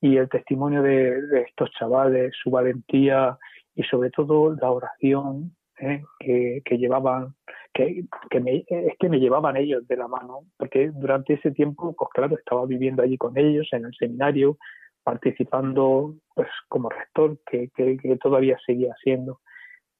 [0.00, 3.38] y el testimonio de, estos chavales, su valentía
[3.74, 6.02] y sobre todo la oración ¿eh?
[6.18, 7.34] que, llevaban,
[7.74, 8.04] que,
[8.40, 12.36] me, es que me llevaban ellos de la mano, porque durante ese tiempo, pues claro,
[12.36, 14.56] estaba viviendo allí con ellos en el seminario,
[15.02, 19.40] participando pues como rector, que, que, todavía seguía haciendo.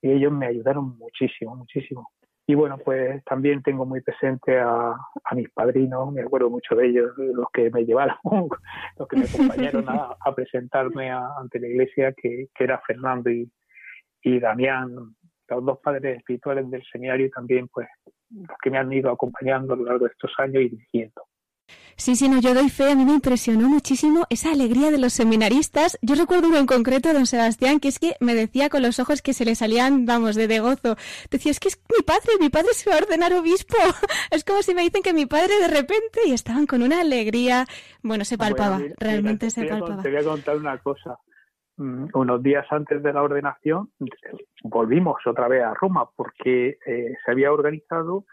[0.03, 2.11] Y ellos me ayudaron muchísimo, muchísimo.
[2.47, 4.97] Y bueno, pues también tengo muy presente a,
[5.35, 8.17] mis padrinos, me acuerdo mucho de ellos, los que me llevaron,
[8.99, 13.51] los que me acompañaron a, presentarme ante la iglesia, que, que era Fernando y,
[14.23, 15.15] y Damián,
[15.49, 17.89] los dos padres espirituales del seminario también pues
[18.31, 21.23] los que me han ido acompañando a lo largo de estos años y dirigiendo.
[22.01, 25.13] Sí, sí, no, yo doy fe, a mí me impresionó muchísimo esa alegría de los
[25.13, 25.99] seminaristas.
[26.01, 29.21] Yo recuerdo uno en concreto, don Sebastián, que es que me decía con los ojos
[29.21, 30.97] que se le salían, vamos, de, de gozo.
[31.31, 33.77] Decía, es que es mi padre, mi padre se va a ordenar obispo.
[34.31, 37.67] Es como si me dicen que mi padre de repente, y estaban con una alegría.
[38.03, 40.03] Bueno, se palpaba, realmente se palpaba.
[40.03, 41.19] Te voy a contar una cosa.
[41.77, 43.91] Mm, unos días antes de la ordenación,
[44.63, 48.25] volvimos otra vez a Roma porque eh, se había organizado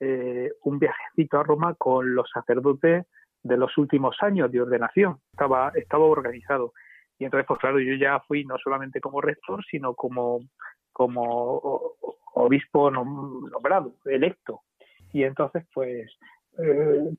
[0.00, 3.06] eh, un viajecito a Roma con los sacerdotes
[3.42, 5.18] de los últimos años de ordenación.
[5.32, 6.72] Estaba, estaba organizado.
[7.18, 10.40] Y entonces, pues claro, yo ya fui no solamente como rector, sino como,
[10.92, 11.94] como
[12.32, 14.62] obispo nombrado, electo.
[15.12, 16.10] Y entonces, pues,
[16.58, 17.10] eh,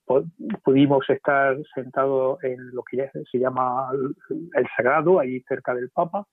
[0.64, 3.90] pudimos estar sentados en lo que se llama
[4.30, 6.26] el Sagrado, ahí cerca del Papa,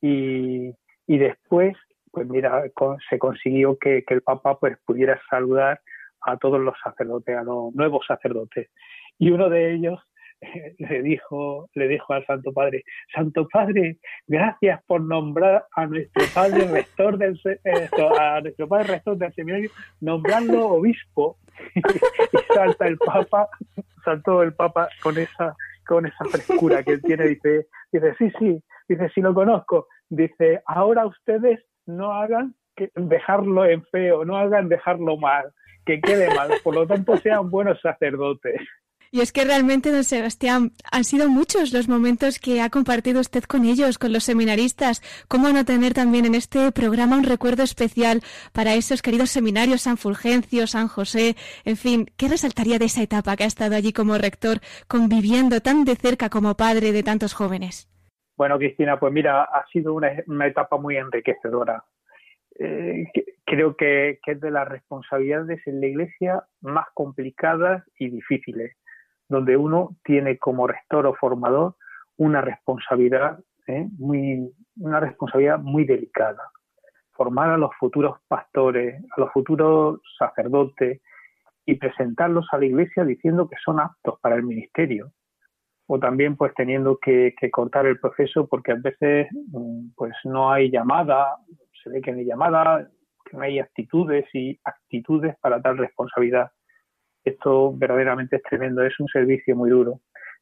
[0.00, 0.74] y,
[1.06, 1.76] y después
[2.12, 2.62] pues mira,
[3.08, 5.80] se consiguió que, el Papa pues pudiera saludar
[6.20, 8.70] a todos los sacerdotes, a los nuevos sacerdotes.
[9.18, 9.98] Y uno de ellos
[10.78, 13.96] le dijo, le dijo al Santo Padre, Santo Padre,
[14.26, 17.88] gracias por nombrar a nuestro padre rector del eh,
[18.20, 19.70] a nuestro padre rector del seminario,
[20.00, 21.38] nombrarlo obispo.
[21.74, 23.48] y salta el Papa,
[24.04, 25.54] saltó el Papa con esa,
[25.86, 30.62] con esa frescura que él tiene, dice, dice, sí, sí, dice, sí lo conozco, dice,
[30.66, 35.52] ahora ustedes no hagan que dejarlo en feo, no hagan dejarlo mal,
[35.84, 38.60] que quede mal, por lo tanto sean buenos sacerdotes.
[39.14, 43.44] Y es que realmente, don Sebastián, han sido muchos los momentos que ha compartido usted
[43.44, 45.02] con ellos, con los seminaristas.
[45.28, 48.22] ¿Cómo no tener también en este programa un recuerdo especial
[48.54, 51.36] para esos queridos seminarios, San Fulgencio, San José?
[51.66, 55.84] En fin, ¿qué resaltaría de esa etapa que ha estado allí como rector, conviviendo tan
[55.84, 57.91] de cerca como padre de tantos jóvenes?
[58.42, 61.84] Bueno, Cristina, pues mira, ha sido una, etapa muy enriquecedora.
[62.58, 63.06] Eh,
[63.44, 68.76] creo que, es de las responsabilidades en la Iglesia más complicadas y difíciles,
[69.28, 71.76] donde uno tiene como rector o formador
[72.16, 73.86] una responsabilidad ¿eh?
[73.96, 76.42] muy, una responsabilidad muy delicada.
[77.12, 81.00] Formar a los futuros pastores, a los futuros sacerdotes
[81.64, 85.12] y presentarlos a la Iglesia diciendo que son aptos para el ministerio
[85.86, 90.70] o también pues teniendo que, cortar el proceso porque a veces mm, pues no hay
[90.70, 91.36] llamada,
[91.82, 92.88] se ve que no hay llamada,
[93.24, 96.50] que no hay actitudes y actitudes para tal responsabilidad.
[97.24, 100.00] Esto verdaderamente es tremendo, es un servicio muy duro.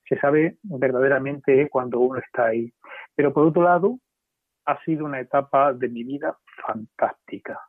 [0.09, 2.73] Se sabe verdaderamente cuando uno está ahí.
[3.15, 3.99] Pero por otro lado,
[4.67, 7.61] ha sido una etapa de mi vida fantástica,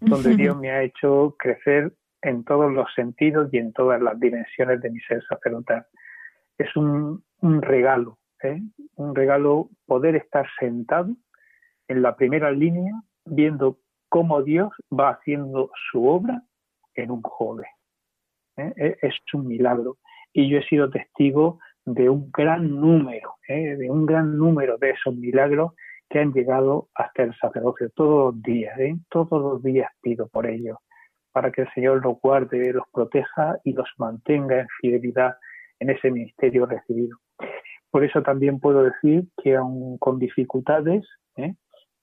[0.00, 4.80] donde Dios me ha hecho crecer en todos los sentidos y en todas las dimensiones
[4.80, 5.86] de mi ser sacerdotal.
[6.58, 8.60] Es un, regalo, ¿eh?
[8.96, 11.14] un regalo poder estar sentado
[11.88, 12.92] en la primera línea
[13.24, 16.42] viendo cómo Dios va haciendo su obra
[16.94, 17.66] en un joven.
[18.56, 18.72] ¿eh?
[18.76, 19.98] E, es un milagro.
[20.32, 23.76] Y yo he sido testigo de un gran número, ¿eh?
[23.76, 25.72] de un gran número de esos milagros
[26.08, 28.78] que han llegado hasta el sacerdocio todos los días.
[29.08, 30.78] Todos los días pido por ellos,
[31.32, 35.36] para que el Señor los guarde, los proteja y los mantenga en fidelidad
[35.80, 37.18] en ese ministerio recibido.
[37.90, 41.54] Por eso también puedo decir que aun con dificultades, ¿eh?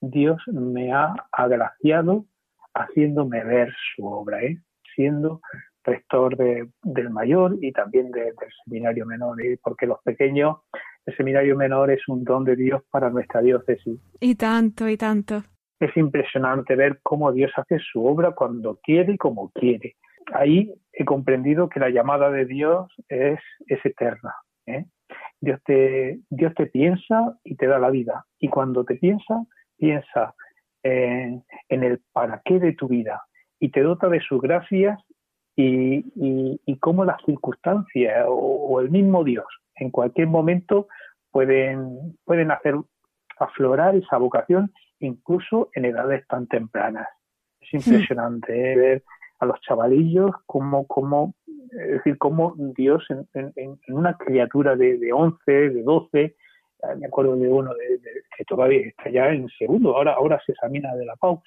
[0.02, 2.26] Dios me ha agraciado
[2.74, 4.58] haciéndome ver su obra, ¿eh?
[4.96, 5.42] siendo
[5.84, 8.34] rector del mayor y también del
[8.64, 9.58] seminario menor, ¿eh?
[9.62, 10.58] porque los pequeños,
[11.06, 14.00] el seminario menor es un don de Dios para nuestra diócesis.
[14.20, 15.44] Y tanto, y tanto.
[15.80, 19.96] Es impresionante ver cómo Dios hace su obra cuando quiere y como quiere.
[20.34, 24.34] Ahí he comprendido que la llamada de Dios es, es eterna.
[24.66, 24.86] ¿eh?
[25.42, 28.26] Dios, te, Dios te piensa y te da la vida.
[28.40, 29.46] Y cuando te piensa,
[29.78, 30.36] piensa
[30.84, 33.24] en, el para qué de tu vida
[33.60, 35.00] y te dota de sus gracias
[35.56, 36.04] y,
[36.66, 40.88] y, cómo las circunstancias o, el mismo Dios en cualquier momento
[41.32, 42.76] pueden, pueden hacer
[43.38, 47.08] aflorar esa vocación incluso en edades tan tempranas.
[47.62, 48.76] Es impresionante ¿eh?
[48.76, 49.04] ver
[49.44, 51.34] a los chavalillos como, como
[51.72, 56.36] es decir, cómo Dios en, en, una criatura de, de 11, de 12,
[56.98, 58.00] me acuerdo de uno de,
[58.38, 61.42] que todavía está ya en segundo, ahora, ahora se examina de la PAU,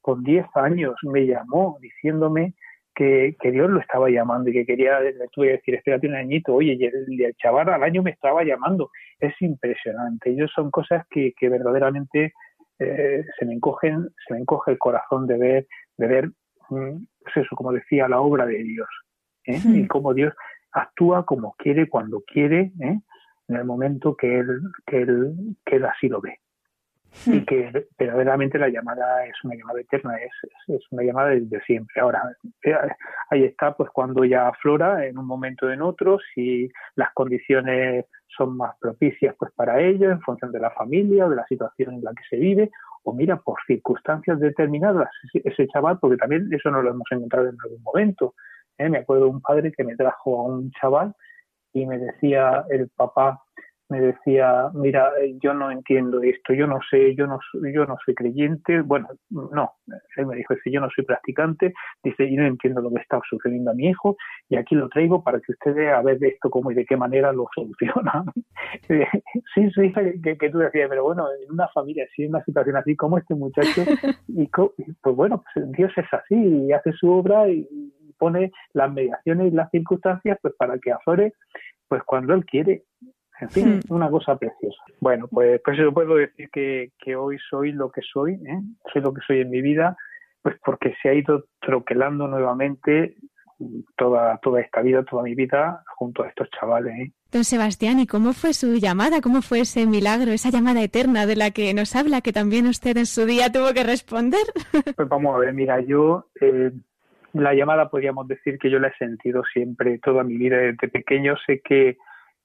[0.00, 2.54] con 10 años me llamó diciéndome
[2.94, 6.16] que, que, Dios lo estaba llamando y que quería, le tuve que decir, espérate un
[6.16, 8.90] añito, oye, y el, chaval al año me estaba llamando.
[9.18, 10.30] Es impresionante.
[10.30, 12.34] Ellos son cosas que, que verdaderamente
[12.78, 16.30] eh, se me encogen, se me encoge el corazón de ver, de ver,
[16.72, 18.88] pues eso, como decía, la obra de Dios.
[19.46, 19.60] ¿eh?
[19.64, 20.34] Y cómo Dios
[20.72, 23.00] actúa como quiere, cuando quiere, ¿eh?
[23.48, 26.38] en el momento que él, que él, que él así lo ve.
[27.26, 30.32] Y que verdaderamente la llamada es una llamada eterna, es,
[30.66, 32.00] es, una llamada desde siempre.
[32.00, 32.22] Ahora,
[32.64, 32.74] eh,
[33.28, 38.06] ahí está, pues cuando ya aflora en un momento o en otro, si las condiciones
[38.34, 41.96] son más propicias pues para ello, en función de la familia o de la situación
[41.96, 42.70] en la que se vive,
[43.04, 47.56] o mira, por circunstancias determinadas, ese chaval, porque también eso no lo hemos encontrado en
[47.64, 48.34] algún momento.
[48.78, 48.88] ¿eh?
[48.88, 51.14] Me acuerdo de un padre que me trajo a un chaval
[51.72, 53.42] y me decía el papá,
[53.92, 57.38] me decía, mira, yo no entiendo esto, yo no sé, yo no,
[57.74, 59.72] yo no soy creyente, bueno, no,
[60.16, 63.70] él me dijo, yo no soy practicante, dice, y no entiendo lo que está sucediendo
[63.70, 64.16] a mi hijo,
[64.48, 66.86] y aquí lo traigo para que usted vea a ver de esto cómo y de
[66.86, 68.24] qué manera lo soluciona.
[68.88, 72.76] sí, sí, que, que, tú decías, pero bueno, en una familia así, en una situación
[72.76, 73.82] así como este muchacho,
[74.28, 77.68] y pues bueno, pues Dios es así, y hace su obra y
[78.18, 81.32] pone las mediaciones y las circunstancias pues para que aflore
[81.92, 82.84] pues cuando él quiere.
[83.42, 83.92] En fin, hmm.
[83.92, 84.80] una cosa preciosa.
[85.00, 88.60] Bueno, pues, pues yo puedo decir que, que hoy soy lo que soy, ¿eh?
[88.92, 89.96] soy lo que soy en mi vida,
[90.42, 93.16] pues porque se ha ido troquelando nuevamente
[93.96, 96.94] toda, toda esta vida, toda mi vida, junto a estos chavales.
[97.00, 97.12] ¿eh?
[97.32, 99.20] Don Sebastián, ¿y cómo fue su llamada?
[99.20, 102.96] ¿Cómo fue ese milagro, esa llamada eterna de la que nos habla, que también usted
[102.96, 104.42] en su día tuvo que responder?
[104.96, 106.70] Pues vamos a ver, mira, yo eh,
[107.32, 110.58] la llamada podríamos decir que yo la he sentido siempre, toda mi vida.
[110.58, 111.96] Desde pequeño sé que,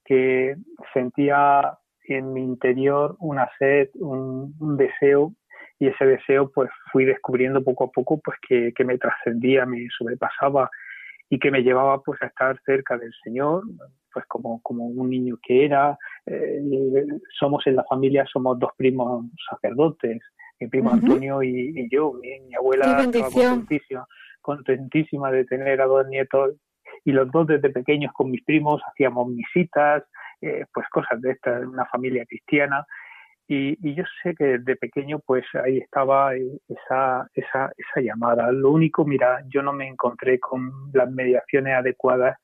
[0.08, 0.56] que
[0.94, 5.34] sentía en mi interior una sed, un, deseo
[5.80, 9.86] y ese deseo pues fui descubriendo poco a poco pues que, que me trascendía, me
[9.96, 10.70] sobrepasaba
[11.30, 13.64] y que me llevaba pues a estar cerca del Señor,
[14.14, 15.98] pues como, como un niño que era.
[16.26, 16.62] Eh,
[17.38, 20.22] somos en la familia, somos dos primos sacerdotes,
[20.60, 24.08] mi primo Antonio y, yo, mi, abuela contentísima,
[24.42, 26.56] contentísima de tener a dos nietos
[27.06, 30.04] y los dos desde pequeños con mis primos hacíamos visitas,
[30.42, 32.86] eh, pues cosas de esta, una familia cristiana.
[33.48, 38.52] Y, y, yo sé que desde pequeño pues ahí estaba esa, esa, esa llamada.
[38.52, 42.38] Lo único, mira, yo no me encontré con las mediaciones adecuadas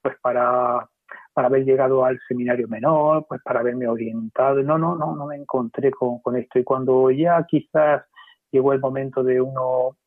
[0.00, 0.88] pues para
[1.36, 4.62] para haber llegado al seminario menor, pues para haberme orientado.
[4.62, 6.58] No, no, no, no me encontré con, con esto.
[6.58, 8.04] Y cuando ya quizás
[8.50, 9.98] llegó el momento de uno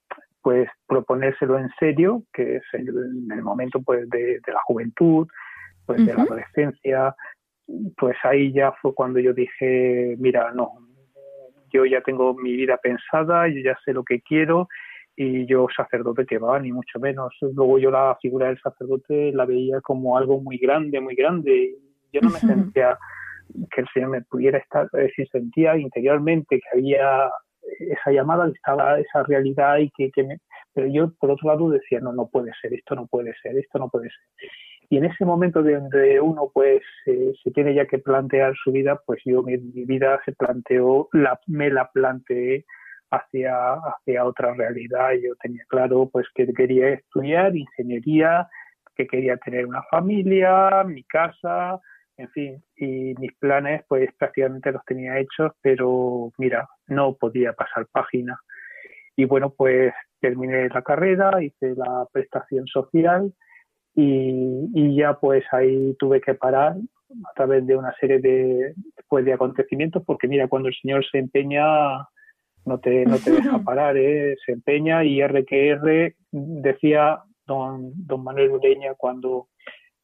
[0.41, 2.87] pues proponérselo en serio, que es el,
[3.31, 5.27] el momento pues de, la juventud,
[5.85, 7.15] pues de la adolescencia,
[7.97, 10.71] pues ahí ya fue cuando yo dije, mira, no,
[11.71, 14.67] yo ya tengo mi vida pensada, yo ya sé lo que quiero
[15.15, 17.35] y yo sacerdote que va, ni mucho menos.
[17.41, 21.75] Luego yo la figura del sacerdote la veía como algo muy grande, muy grande.
[22.13, 22.97] Yo no me sentía
[23.71, 27.29] que el Señor me pudiera estar, es decir, sentía interiormente que había
[27.79, 30.39] esa llamada, estaba esa realidad y que, me,
[30.73, 33.79] pero yo por otro lado decía, no, no puede ser, esto no puede ser, esto
[33.79, 34.49] no puede ser.
[34.91, 38.99] Y en ese momento de donde uno pues se tiene ya que plantear su vida,
[39.05, 42.65] pues yo mi, mi vida se planteó, la, me la planteé
[43.11, 45.11] hacia, hacia otra realidad.
[45.21, 48.47] Yo tenía claro pues que quería estudiar ingeniería,
[48.95, 51.79] que quería tener una familia, mi casa,
[52.19, 57.87] en fin, y mis planes pues prácticamente los tenía hechos, pero mira, no podía pasar
[57.91, 58.39] página.
[59.15, 63.33] Y bueno, pues terminé la carrera, hice la prestación social
[63.95, 66.75] y, y ya pues ahí tuve que parar
[67.25, 68.73] a través de una serie de,
[69.07, 71.65] pues, de acontecimientos, porque mira, cuando el Señor se empeña
[72.65, 74.35] no te, no te deja parar, ¿eh?
[74.45, 79.47] se empeña y R que R decía don, don Manuel Ureña cuando,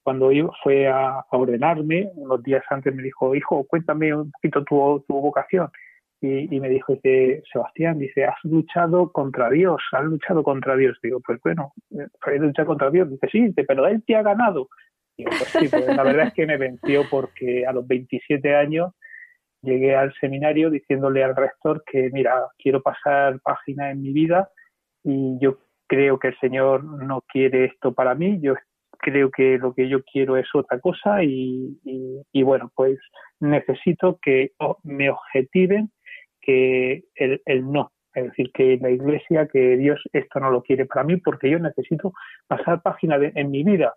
[0.06, 0.30] cuando
[0.62, 5.68] fue a, ordenarme, unos días antes me dijo, hijo, cuéntame un poquito tu, tu vocación.
[6.22, 10.97] Y, me dijo, dice, Sebastián, dice, has luchado contra Dios, has luchado contra Dios.
[11.01, 13.10] Digo, pues bueno, he luchado contra Dios.
[13.10, 14.70] Dice, sí, pero él te ha ganado.
[15.18, 18.91] Digo, pues sí, pues la verdad es que me venció porque a los 27 años
[19.64, 24.49] llegué al seminario diciéndole al rector que, mira, quiero pasar página en mi vida
[25.03, 28.53] y yo creo que el Señor no quiere esto para mí, yo
[29.06, 31.78] creo que lo que yo quiero es otra cosa y,
[32.34, 32.97] bueno, pues
[33.39, 34.53] necesito que
[34.84, 35.91] me objetiven
[36.41, 40.88] que el, el no, es decir, que la Iglesia, que Dios esto no lo quiere
[40.88, 42.14] para mí porque yo necesito
[42.47, 43.93] pasar página en mi vida.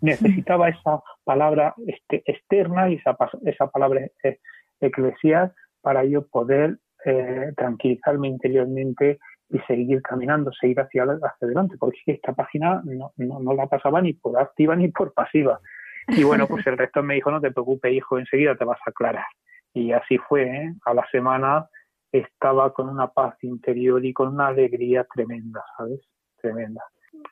[0.00, 4.38] Necesitaba esa palabra este, externa y esa, esa palabra eh,
[4.80, 9.18] eclesial para yo poder eh, tranquilizarme interiormente
[9.52, 14.14] y seguir caminando, seguir hacia, hacia adelante, porque esta página no, no, la pasaba ni
[14.14, 15.60] por activa ni por pasiva.
[16.08, 18.90] Y bueno, pues el resto me dijo, no te preocupes, hijo, enseguida te vas a
[18.90, 19.26] aclarar.
[19.74, 20.74] Y así fue, ¿eh?
[20.86, 21.68] a la semana
[22.10, 26.00] estaba con una paz interior y con una alegría tremenda, ¿sabes?
[26.40, 26.82] Tremenda.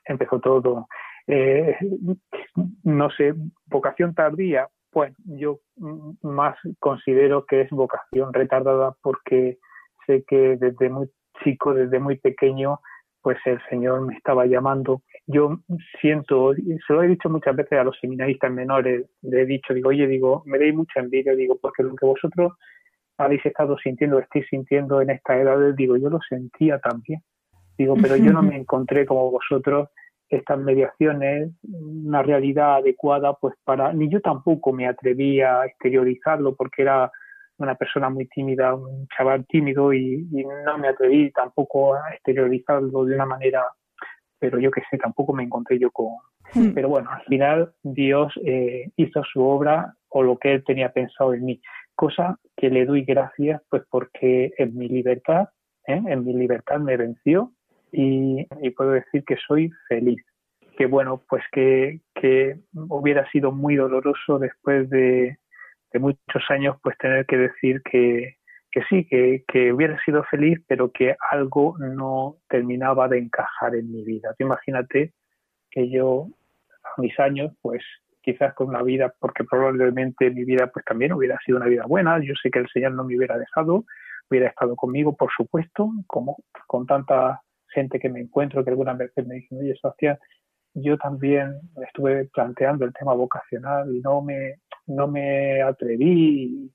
[0.05, 0.87] Empezó todo.
[1.27, 1.75] Eh,
[2.83, 3.33] no sé,
[3.65, 5.59] vocación tardía, bueno, yo
[6.21, 9.57] más considero que es vocación retardada porque
[10.05, 11.09] sé que desde muy
[11.43, 12.79] chico, desde muy pequeño,
[13.21, 15.01] pues el Señor me estaba llamando.
[15.27, 15.59] Yo
[15.99, 19.89] siento, se lo he dicho muchas veces a los seminaristas menores, le he dicho, digo,
[19.89, 22.53] oye, digo, me deis mucha envidia, digo, porque lo que vosotros
[23.17, 27.21] habéis estado sintiendo, estáis sintiendo en esta edad, digo, yo lo sentía también.
[27.77, 29.89] Digo, pero yo no me encontré como vosotros
[30.29, 36.83] estas mediaciones, una realidad adecuada, pues para, ni yo tampoco me atreví a exteriorizarlo porque
[36.83, 37.11] era
[37.63, 40.27] una persona muy tímida, un chaval tímido y,
[40.65, 43.63] no me atreví tampoco a exteriorizarlo de una manera,
[44.39, 46.07] pero yo que sé, tampoco me encontré yo con...
[46.53, 46.73] Hmm.
[46.73, 51.33] Pero bueno, al final Dios eh, hizo su obra o lo que Él tenía pensado
[51.33, 51.61] en mí,
[51.95, 55.49] cosa que le doy gracias pues porque en mi libertad,
[55.87, 56.01] ¿eh?
[56.05, 57.51] en mi libertad me venció
[57.91, 58.45] y,
[58.75, 60.23] puedo decir que soy feliz.
[60.77, 65.37] Que bueno, pues que, que hubiera sido muy doloroso después de,
[65.93, 68.37] de muchos años pues tener que decir que,
[68.71, 73.91] que sí, que, que, hubiera sido feliz, pero que algo no terminaba de encajar en
[73.91, 74.33] mi vida.
[74.39, 75.13] imagínate
[75.69, 76.27] que yo
[76.83, 77.83] a mis años, pues
[78.21, 82.19] quizás con una vida, porque probablemente mi vida pues también hubiera sido una vida buena,
[82.19, 83.85] yo sé que el Señor no me hubiera dejado,
[84.29, 86.37] hubiera estado conmigo, por supuesto, como
[86.67, 90.17] con tanta gente que me encuentro que algunas veces me dicen, oye, Sebastián,
[90.73, 94.55] yo también estuve planteando el tema vocacional y no me,
[94.87, 96.71] no me atreví.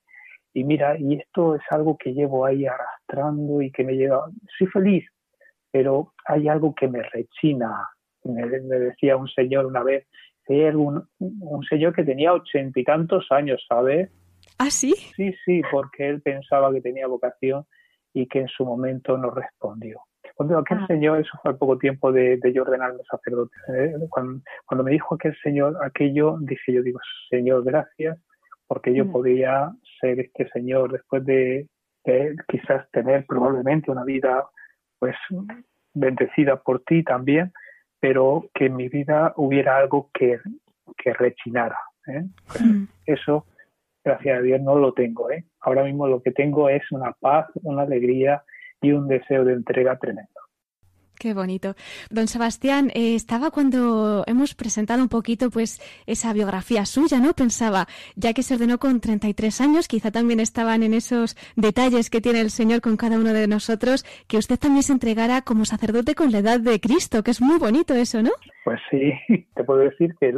[0.54, 4.66] Y, mira, y esto es algo que llevo ahí arrastrando y que me lleva, soy
[4.68, 5.06] feliz,
[5.70, 7.88] pero hay algo que me rechina.
[8.24, 10.06] Me, decía un señor una vez,
[10.48, 14.10] un, un señor que tenía ochenta y tantos años, ¿sabes?
[14.58, 14.94] ¿Ah, sí?
[15.14, 17.66] Sí, sí, porque él pensaba que tenía vocación
[18.14, 20.00] y que en su momento no respondió.
[20.36, 20.86] Cuando aquel ah.
[20.86, 23.94] señor, eso fue al poco tiempo de, yo ordenarme sacerdote, ¿eh?
[24.10, 28.18] cuando, me dijo aquel señor aquello, dije yo, digo, Señor, gracias,
[28.66, 29.12] porque yo mm.
[29.12, 31.66] podía ser este señor después de,
[32.48, 34.44] quizás tener probablemente una vida
[34.98, 35.16] pues
[35.94, 37.50] bendecida por ti también,
[37.98, 40.38] pero que en mi vida hubiera algo que,
[40.98, 41.78] que rechinara.
[42.08, 42.24] ¿eh?
[42.46, 42.84] Pues mm.
[43.06, 43.46] Eso,
[44.04, 45.30] gracias a Dios, no lo tengo.
[45.30, 45.46] ¿eh?
[45.60, 48.42] Ahora mismo lo que tengo es una paz, una alegría
[48.82, 50.36] y un deseo de entrega tremendo.
[51.18, 51.74] Qué bonito.
[52.10, 57.32] Don Sebastián, eh, estaba cuando hemos presentado un poquito pues esa biografía suya, ¿no?
[57.32, 62.20] Pensaba, ya que se ordenó con 33 años, quizá también estaban en esos detalles que
[62.20, 66.14] tiene el Señor con cada uno de nosotros, que usted también se entregara como sacerdote
[66.14, 68.32] con la edad de Cristo, que es muy bonito eso, ¿no?
[68.64, 69.12] Pues sí,
[69.54, 70.34] te puedo decir que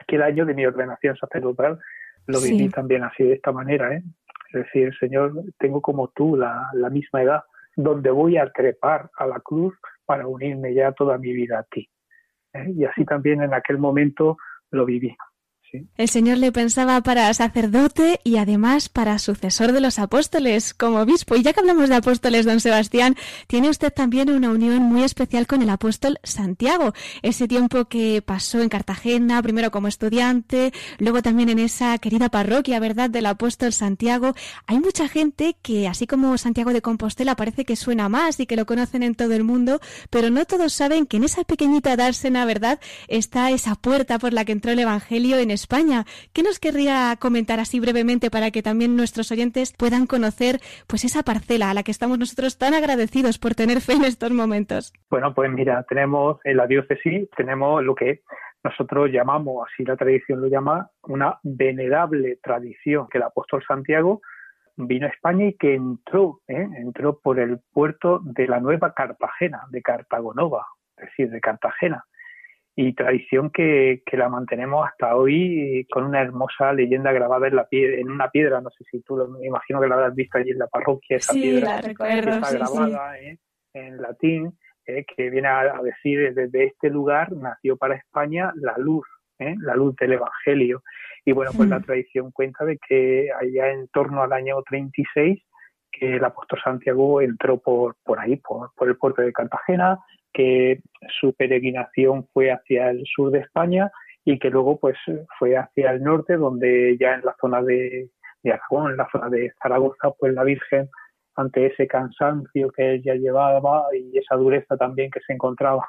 [0.00, 1.78] aquel año de mi ordenación sacerdotal
[2.26, 4.02] lo viví también así, de esta manera, ¿eh?
[4.52, 7.42] Es decir, Señor, tengo como tú la, la misma edad
[7.76, 11.88] donde voy a trepar a la cruz para unirme ya toda mi vida a ti.
[12.52, 12.72] ¿eh?
[12.76, 14.36] Y así también en aquel momento
[14.70, 15.16] lo viví.
[15.96, 21.34] El Señor le pensaba para sacerdote y además para sucesor de los apóstoles como obispo.
[21.36, 23.16] Y ya que hablamos de apóstoles, don Sebastián,
[23.46, 26.92] tiene usted también una unión muy especial con el apóstol Santiago.
[27.22, 32.78] Ese tiempo que pasó en Cartagena, primero como estudiante, luego también en esa querida parroquia,
[32.78, 34.34] ¿verdad?, del apóstol Santiago.
[34.66, 38.56] Hay mucha gente que, así como Santiago de Compostela, parece que suena más y que
[38.56, 42.44] lo conocen en todo el mundo, pero no todos saben que en esa pequeñita dársena,
[42.44, 46.04] ¿verdad?, está esa puerta por la que entró el Evangelio en España.
[46.32, 50.58] ¿Qué nos querría comentar así brevemente para que también nuestros oyentes puedan conocer
[50.88, 54.32] pues esa parcela a la que estamos nosotros tan agradecidos por tener fe en estos
[54.32, 54.92] momentos?
[55.08, 58.22] Bueno, pues mira, tenemos en la diócesis, tenemos lo que
[58.64, 64.20] nosotros llamamos, así la tradición lo llama, una venerable tradición que el apóstol Santiago
[64.76, 66.68] vino a España y que entró, ¿eh?
[66.76, 72.04] entró por el puerto de la Nueva Cartagena, de Cartagonova, es decir, de Cartagena.
[72.74, 77.68] Y tradición que, que la mantenemos hasta hoy con una hermosa leyenda grabada en, la
[77.70, 78.62] en una piedra.
[78.62, 81.18] No sé si tú lo me imagino que la habrás visto allí en la parroquia,
[81.18, 83.26] esa sí, piedra la recuerdo, está sí, grabada sí.
[83.26, 83.38] ¿eh?
[83.74, 89.06] en latín, eh, que viene a, decir desde este lugar nació para España la luz,
[89.38, 89.54] ¿eh?
[89.60, 90.82] la luz del Evangelio.
[91.24, 95.40] Y bueno, pues la tradición cuenta de que allá en torno al año 36,
[95.92, 99.98] que el apóstol Santiago entró por, por ahí, por, por el puerto de Cartagena,
[100.32, 100.80] que
[101.20, 103.90] su peregrinación fue hacia el sur de España
[104.24, 104.96] y que luego pues
[105.38, 108.08] fue hacia el norte, donde ya en la zona de,
[108.42, 110.88] de Aragón, en la zona de Zaragoza, pues la Virgen
[111.36, 115.86] ante ese cansancio que ella llevaba y esa dureza también que se encontraba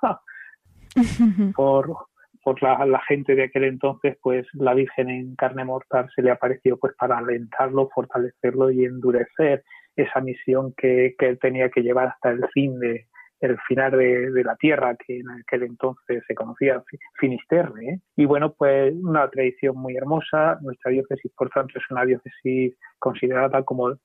[1.56, 1.96] por,
[2.44, 6.32] por la, la, gente de aquel entonces, pues la Virgen en carne mortal se le
[6.32, 9.64] apareció pues para alentarlo, fortalecerlo y endurecer
[9.96, 13.08] esa misión que, que él tenía que llevar hasta el fin de
[13.44, 16.82] el final de, de la tierra que en aquel entonces se conocía
[17.20, 18.00] Finisterre ¿eh?
[18.16, 23.64] y bueno pues una tradición muy hermosa nuestra diócesis por tanto es una diócesis considerada
[23.64, 23.96] como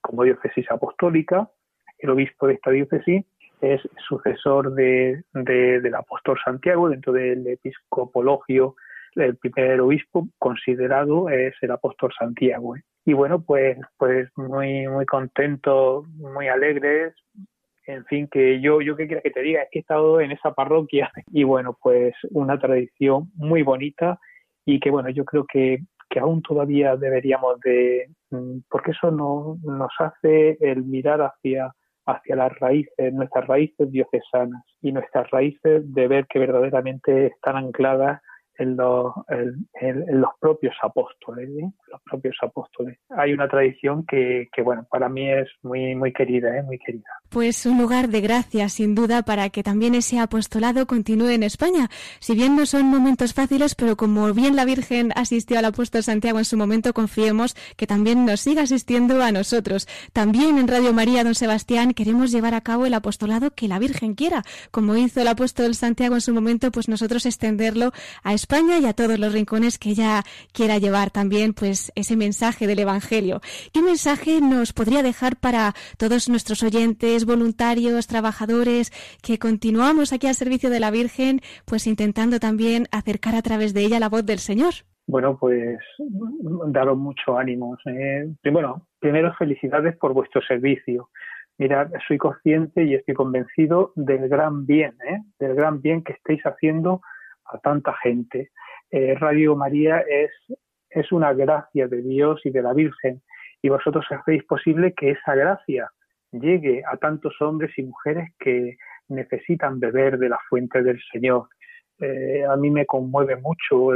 [0.00, 1.50] como diócesis apostólica
[1.98, 3.24] el obispo de esta diócesis
[3.60, 8.76] es sucesor de, de, del apóstol Santiago dentro del episcopologio
[9.16, 12.82] el primer obispo considerado es el apóstol Santiago ¿eh?
[13.04, 17.14] Y bueno pues pues muy muy contentos muy alegres
[17.86, 20.32] en fin, que yo, yo que quiera que te diga, es que he estado en
[20.32, 24.18] esa parroquia y bueno, pues una tradición muy bonita
[24.64, 25.78] y que bueno, yo creo que,
[26.08, 28.08] que aún todavía deberíamos de,
[28.70, 31.72] porque eso no, nos hace el mirar hacia,
[32.06, 38.22] hacia las raíces, nuestras raíces diocesanas y nuestras raíces de ver que verdaderamente están ancladas
[38.58, 41.70] en los, en, los propios apóstoles, ¿eh?
[41.90, 42.98] los propios apóstoles.
[43.10, 46.62] Hay una tradición que, que, bueno, para mí es muy, muy querida, ¿eh?
[46.62, 47.04] muy querida.
[47.28, 51.88] Pues un lugar de gracia, sin duda, para que también ese apostolado continúe en España.
[52.20, 56.38] Si bien no son momentos fáciles, pero como bien la Virgen asistió al apóstol Santiago
[56.38, 59.88] en su momento, confiemos que también nos siga asistiendo a nosotros.
[60.12, 64.14] También en Radio María, don Sebastián, queremos llevar a cabo el apostolado que la Virgen
[64.14, 64.44] quiera.
[64.70, 67.92] Como hizo el apóstol Santiago en su momento, pues nosotros extenderlo
[68.22, 70.22] a España y a todos los rincones que ella
[70.52, 73.40] quiera llevar también, pues ese mensaje del Evangelio.
[73.72, 78.90] ¿Qué mensaje nos podría dejar para todos nuestros oyentes, voluntarios, trabajadores,
[79.22, 83.80] que continuamos aquí al servicio de la Virgen, pues intentando también acercar a través de
[83.80, 84.74] ella la voz del Señor?
[85.06, 85.78] Bueno, pues
[86.66, 87.78] daros mucho ánimo.
[87.86, 88.30] Eh.
[88.52, 91.08] Bueno, primero felicidades por vuestro servicio.
[91.56, 95.20] Mirad, soy consciente y estoy convencido del gran bien, ¿eh?
[95.38, 97.00] del gran bien que estáis haciendo
[97.54, 98.50] a tanta gente.
[98.90, 100.30] Eh, Radio María es,
[100.90, 103.22] es una gracia de Dios y de la Virgen
[103.62, 105.90] y vosotros hacéis posible que esa gracia
[106.32, 108.76] llegue a tantos hombres y mujeres que
[109.08, 111.48] necesitan beber de la fuente del Señor.
[112.00, 113.90] Eh, a mí me conmueve mucho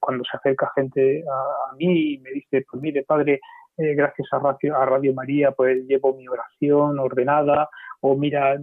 [0.00, 3.40] cuando se acerca gente a, mí y me dice, pues mire, padre,
[3.78, 7.68] eh, gracias a Radio, a Radio María, pues llevo mi oración ordenada,
[8.00, 8.58] o mira,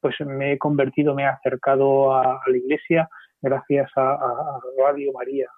[0.00, 3.08] pues me he convertido, me he acercado a la iglesia
[3.42, 5.48] gracias a, Radio María.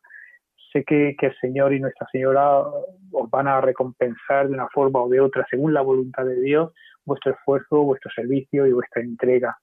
[0.73, 5.03] Sé que, que, el Señor y Nuestra Señora os van a recompensar de una forma
[5.03, 6.73] o de otra, según la voluntad de Dios,
[7.05, 9.59] vuestro esfuerzo, vuestro servicio y vuestra entrega.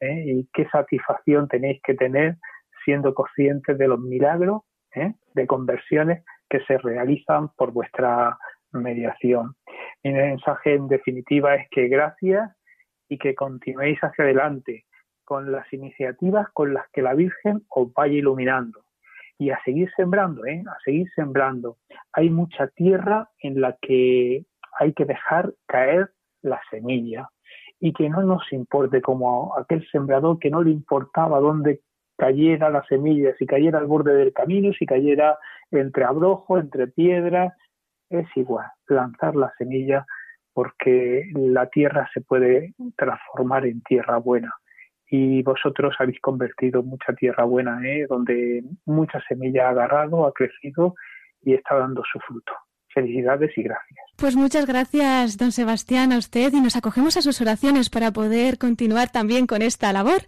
[0.00, 0.24] ¿eh?
[0.26, 2.36] Y qué satisfacción tenéis que tener
[2.84, 4.62] siendo conscientes de los milagros
[4.94, 5.14] ¿eh?
[5.34, 8.36] de conversiones que se realizan por vuestra
[8.72, 9.54] mediación.
[10.02, 12.50] Mi mensaje en definitiva es que gracias
[13.08, 14.84] y que continuéis hacia adelante
[15.32, 18.84] con las iniciativas con las que la Virgen os vaya iluminando
[19.38, 20.62] y a seguir sembrando, ¿eh?
[20.66, 21.78] a seguir sembrando.
[22.12, 24.44] Hay mucha tierra en la que
[24.78, 26.10] hay que dejar caer
[26.42, 27.30] la semilla
[27.80, 31.80] y que no nos importe como aquel sembrador que no le importaba dónde
[32.18, 35.38] cayera la semilla, si cayera al borde del camino, si cayera
[35.70, 37.54] entre abrojos, entre piedras,
[38.10, 40.04] es igual, lanzar la semilla
[40.52, 44.52] porque la tierra se puede transformar en tierra buena.
[45.14, 48.06] Y vosotros habéis convertido mucha tierra buena, ¿eh?
[48.08, 50.94] donde mucha semilla ha agarrado, ha crecido
[51.42, 52.54] y está dando su fruto.
[52.94, 53.98] Felicidades y gracias.
[54.16, 58.58] Pues muchas gracias, don Sebastián, a usted y nos acogemos a sus oraciones para poder
[58.58, 60.22] continuar también con esta labor.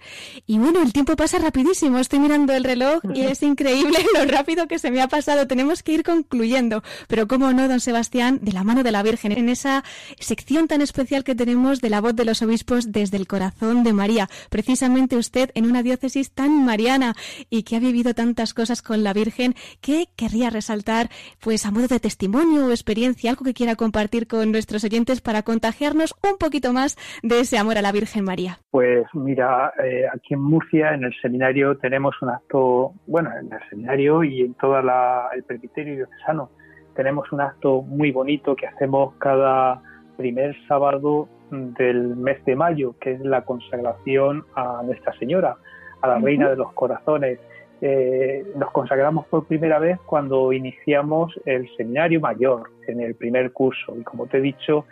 [0.46, 1.98] Y bueno, el tiempo pasa rapidísimo.
[1.98, 5.46] Estoy mirando el reloj y es increíble lo rápido que se me ha pasado.
[5.46, 6.82] Tenemos que ir concluyendo.
[7.06, 9.84] Pero cómo no, don Sebastián, de la mano de la Virgen, en esa
[10.18, 13.92] sección tan especial que tenemos de la voz de los obispos desde el corazón de
[13.92, 14.28] María.
[14.48, 17.14] Precisamente usted en una diócesis tan mariana
[17.50, 21.10] y que ha vivido tantas cosas con la Virgen, ¿qué querría resaltar,
[21.40, 25.42] pues a modo de testimonio o experiencia, algo que quiera compartir con nuestros oyentes para
[25.42, 28.58] contagiarnos un poquito más de ese amor a la Virgen María?
[28.70, 33.60] Pues mira, eh, aquí en Murcia, en el seminario, tenemos un acto, bueno, en el
[33.70, 36.50] seminario y en todo el presbiterio diocesano,
[36.94, 39.82] tenemos un acto muy bonito que hacemos cada
[40.16, 45.56] primer sábado del mes de mayo, que es la consagración a Nuestra Señora,
[46.00, 47.38] a la Reina de los Corazones.
[47.86, 53.94] Eh, nos consagramos por primera vez cuando iniciamos el seminario mayor en el primer curso.
[54.00, 54.86] Y como te he dicho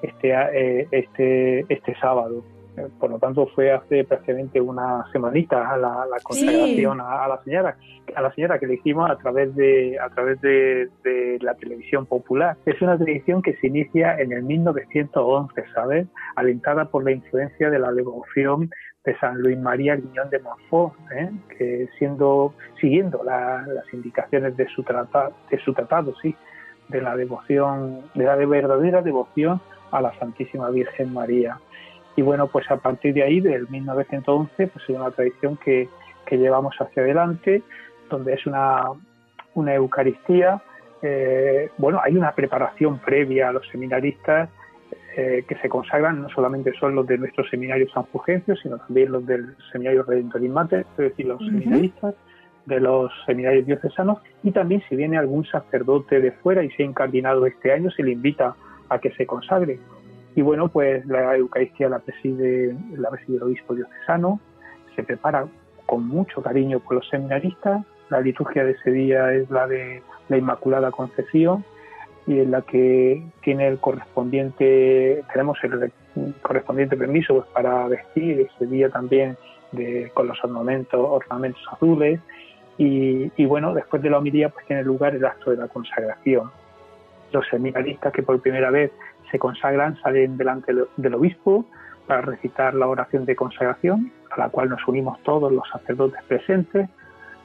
[0.00, 2.44] este eh, este este sábado.
[2.76, 7.76] Eh, por lo tanto fue hace prácticamente una semanita a la, consagración a, la señora
[8.14, 12.06] a la señora que le hicimos a través de a través de, de, la televisión
[12.06, 12.56] popular.
[12.64, 17.80] Es una televisión que se inicia en el 1911 sabes alentada por la influencia de
[17.80, 18.70] la devoción
[19.06, 21.30] de San Luis María Guiñón de Montfort, ¿eh?
[21.56, 22.52] que siguiendo
[23.24, 26.34] las indicaciones de su tratado, de su tratado, sí,
[26.88, 29.60] de la devoción, de la verdadera devoción
[29.92, 31.60] a la Santísima Virgen María.
[32.16, 35.88] Y bueno, pues a partir de ahí, del 1911, pues es una tradición que,
[36.26, 37.62] que llevamos hacia adelante,
[38.10, 38.86] donde es una,
[39.54, 40.60] una Eucaristía.
[41.02, 44.48] Eh, bueno, hay una preparación previa a los seminaristas
[45.16, 49.12] eh, que se consagran no solamente son los de nuestro seminario San Fulgencio, sino también
[49.12, 52.14] los del seminario Redentoris Mater, es decir, los seminaristas
[52.66, 56.86] de los seminarios diocesanos, y también si viene algún sacerdote de fuera y se ha
[56.86, 58.56] incardinado este año, se le invita
[58.88, 59.78] a que se consagre.
[60.34, 64.40] Y bueno, pues la Eucaristía la preside, la preside el obispo diocesano,
[64.94, 65.46] se prepara
[65.86, 70.36] con mucho cariño por los seminaristas, la liturgia de ese día es la de la
[70.36, 71.64] Inmaculada Concepción,
[72.26, 75.92] y en la que tiene el correspondiente, tenemos el
[76.42, 79.36] correspondiente permiso pues, para vestir ese día también
[79.72, 82.20] de, con los ornamentos, ornamentos azules
[82.78, 86.50] y, y, bueno, después de la homilía pues tiene lugar el acto de la consagración.
[87.32, 88.92] Los seminaristas que por primera vez
[89.30, 91.64] se consagran salen delante del obispo
[92.06, 96.88] para recitar la oración de consagración, a la cual nos unimos todos los sacerdotes presentes.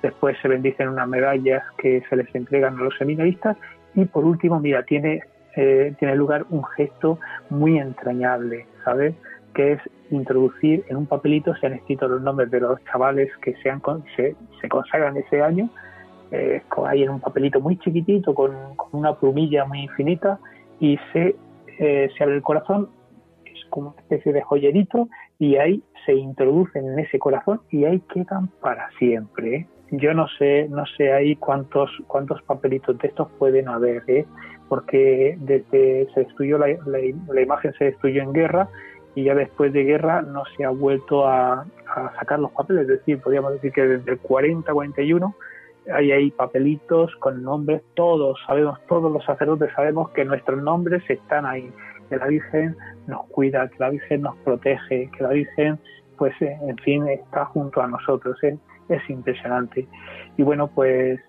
[0.01, 3.57] Después se bendicen unas medallas que se les entregan a los seminaristas
[3.95, 5.21] y por último, mira, tiene,
[5.55, 7.19] eh, tiene lugar un gesto
[7.49, 9.15] muy entrañable, ¿sabes?
[9.53, 13.55] Que es introducir en un papelito, se han escrito los nombres de los chavales que
[13.61, 13.81] se, han,
[14.15, 15.69] se, se consagran ese año,
[16.31, 18.55] eh, ahí en un papelito muy chiquitito, con,
[18.91, 20.39] una plumilla muy infinita,
[20.79, 21.35] y se,
[21.79, 22.89] eh, se abre el corazón,
[23.45, 27.99] es como una especie de joyerito, y ahí se introducen en ese corazón y ahí
[28.13, 29.55] quedan para siempre.
[29.55, 29.67] ¿eh?
[29.91, 34.25] Yo no sé, no sé ahí cuántos, cuántos papelitos de estos pueden haber, ¿eh?
[34.69, 38.69] porque desde se destruyó la, la, imagen se destruyó en guerra
[39.15, 41.65] y ya después de guerra no se ha vuelto a,
[42.17, 45.35] sacar los papeles, es decir, podríamos decir que desde el 40, 41
[45.93, 51.45] hay ahí papelitos con nombres, todos sabemos, todos los sacerdotes sabemos que nuestros nombres están
[51.45, 51.69] ahí,
[52.09, 52.77] que la Virgen
[53.07, 55.79] nos cuida, que la Virgen nos protege, que la Virgen,
[56.17, 58.41] pues, en fin, está junto a nosotros.
[58.43, 58.57] ¿eh?
[58.95, 59.87] Es impresionante.
[60.37, 61.19] Y bueno, pues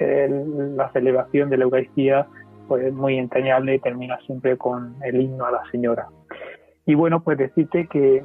[0.00, 2.26] la celebración de la Eucaristía
[2.68, 6.08] pues muy entrañable y termina siempre con el himno a la Señora.
[6.84, 8.24] Y bueno, pues decirte que,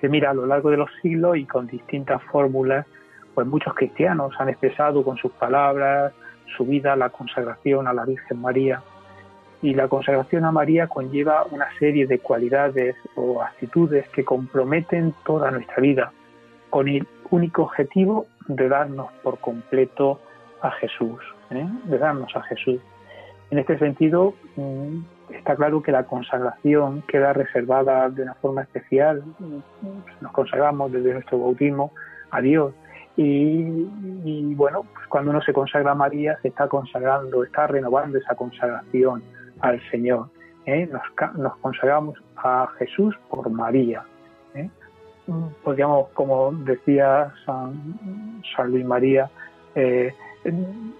[0.00, 2.86] que mira, a lo largo de los siglos y con distintas fórmulas,
[3.34, 6.12] pues muchos cristianos han expresado con sus palabras
[6.56, 8.82] su vida, la consagración a la Virgen María.
[9.60, 15.50] Y la consagración a María conlleva una serie de cualidades o actitudes que comprometen toda
[15.50, 16.12] nuestra vida
[16.70, 16.86] con
[17.30, 20.20] único objetivo de darnos por completo
[20.62, 21.20] a Jesús,
[21.50, 21.66] ¿eh?
[21.84, 22.80] de darnos a Jesús.
[23.50, 25.00] En este sentido, mm,
[25.30, 29.22] está claro que la consagración queda reservada de una forma especial.
[30.20, 31.92] Nos consagramos desde nuestro bautismo
[32.30, 32.74] a Dios.
[33.16, 38.36] Y, bueno, pues cuando uno se consagra a María, se está consagrando, está renovando esa
[38.36, 39.24] consagración
[39.60, 40.28] al Señor.
[40.66, 40.88] ¿eh?
[40.92, 41.02] Nos,
[41.36, 44.04] nos consagramos a Jesús por María
[45.62, 49.30] podríamos, como decía San, San Luis María,
[49.74, 50.14] eh,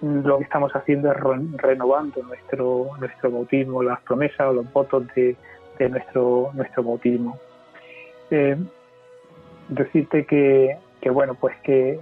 [0.01, 1.17] lo que estamos haciendo es
[1.57, 5.35] renovando nuestro nuestro bautismo, las promesas o los votos de,
[5.89, 7.39] nuestro nuestro bautismo.
[8.31, 8.57] Eh,
[9.69, 11.99] decirte que, que, bueno, pues que,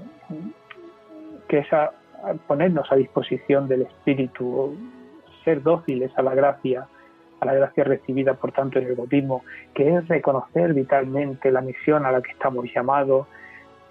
[1.48, 1.92] que esa
[2.48, 4.76] ponernos a disposición del Espíritu
[5.44, 6.88] ser dóciles a la gracia,
[7.40, 12.06] a la gracia recibida por tanto en el bautismo, que es reconocer vitalmente la misión
[12.06, 13.28] a la que estamos llamados,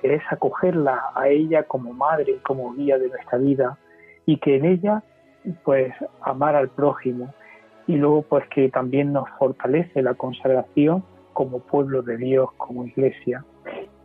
[0.00, 3.78] que es acogerla a ella como madre como guía de nuestra vida
[4.24, 5.02] y que en ella
[5.64, 5.92] pues
[6.22, 7.32] amar al prójimo
[7.86, 13.44] y luego pues que también nos fortalece la consagración como pueblo de Dios, como iglesia.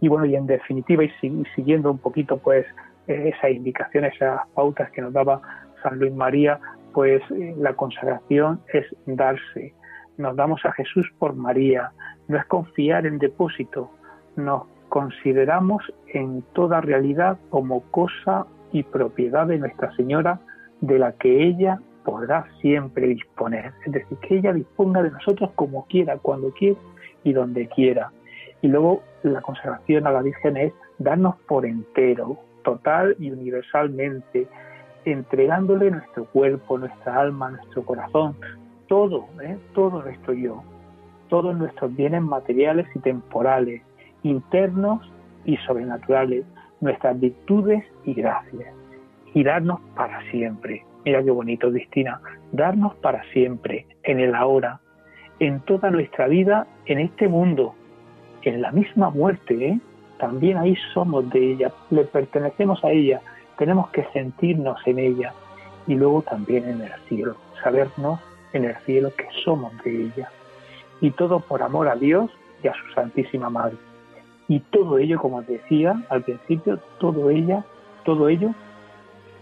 [0.01, 1.11] Y bueno, y en definitiva, y
[1.55, 2.65] siguiendo un poquito pues
[3.07, 5.41] esas indicaciones, esas pautas que nos daba
[5.81, 6.59] San Luis María,
[6.93, 9.73] pues eh, la consagración es darse.
[10.17, 11.91] Nos damos a Jesús por María,
[12.27, 13.91] no es confiar en depósito,
[14.35, 20.39] nos consideramos en toda realidad como cosa y propiedad de Nuestra Señora
[20.81, 23.73] de la que ella podrá siempre disponer.
[23.85, 26.79] Es decir, que ella disponga de nosotros como quiera, cuando quiera
[27.23, 28.11] y donde quiera.
[28.61, 34.47] Y luego la consagración a la Virgen es darnos por entero, total y universalmente,
[35.05, 38.35] entregándole nuestro cuerpo, nuestra alma, nuestro corazón,
[38.87, 39.57] todo, ¿eh?
[39.73, 40.63] todo nuestro yo,
[41.29, 43.81] todos nuestros bienes materiales y temporales,
[44.23, 45.09] internos
[45.45, 46.45] y sobrenaturales,
[46.81, 48.73] nuestras virtudes y gracias,
[49.33, 50.83] y darnos para siempre.
[51.05, 52.19] Mira qué bonito, Cristina,
[52.51, 54.79] darnos para siempre, en el ahora,
[55.39, 57.73] en toda nuestra vida, en este mundo,
[58.43, 59.79] en la misma muerte, ¿eh?
[60.19, 63.21] también ahí somos de ella, le pertenecemos a ella,
[63.61, 65.33] tenemos que sentirnos en ella
[65.85, 68.19] y luego también en el cielo, sabernos
[68.53, 70.31] en el cielo que somos de ella.
[70.99, 72.31] Y todo por amor a Dios
[72.63, 73.77] y a su Santísima Madre.
[74.47, 77.63] Y todo ello, como decía al principio, todo ella,
[78.03, 78.49] todo ello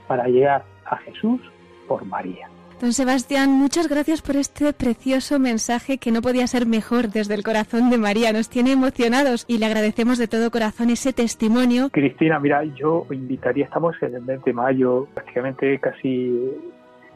[0.09, 1.39] para llegar a Jesús
[1.87, 2.49] por María.
[2.81, 7.43] Don Sebastián, muchas gracias por este precioso mensaje que no podía ser mejor desde el
[7.43, 8.31] corazón de María.
[8.31, 11.89] Nos tiene emocionados y le agradecemos de todo corazón ese testimonio.
[11.91, 16.33] Cristina, mira, yo invitaría, estamos en el mes de mayo, prácticamente casi,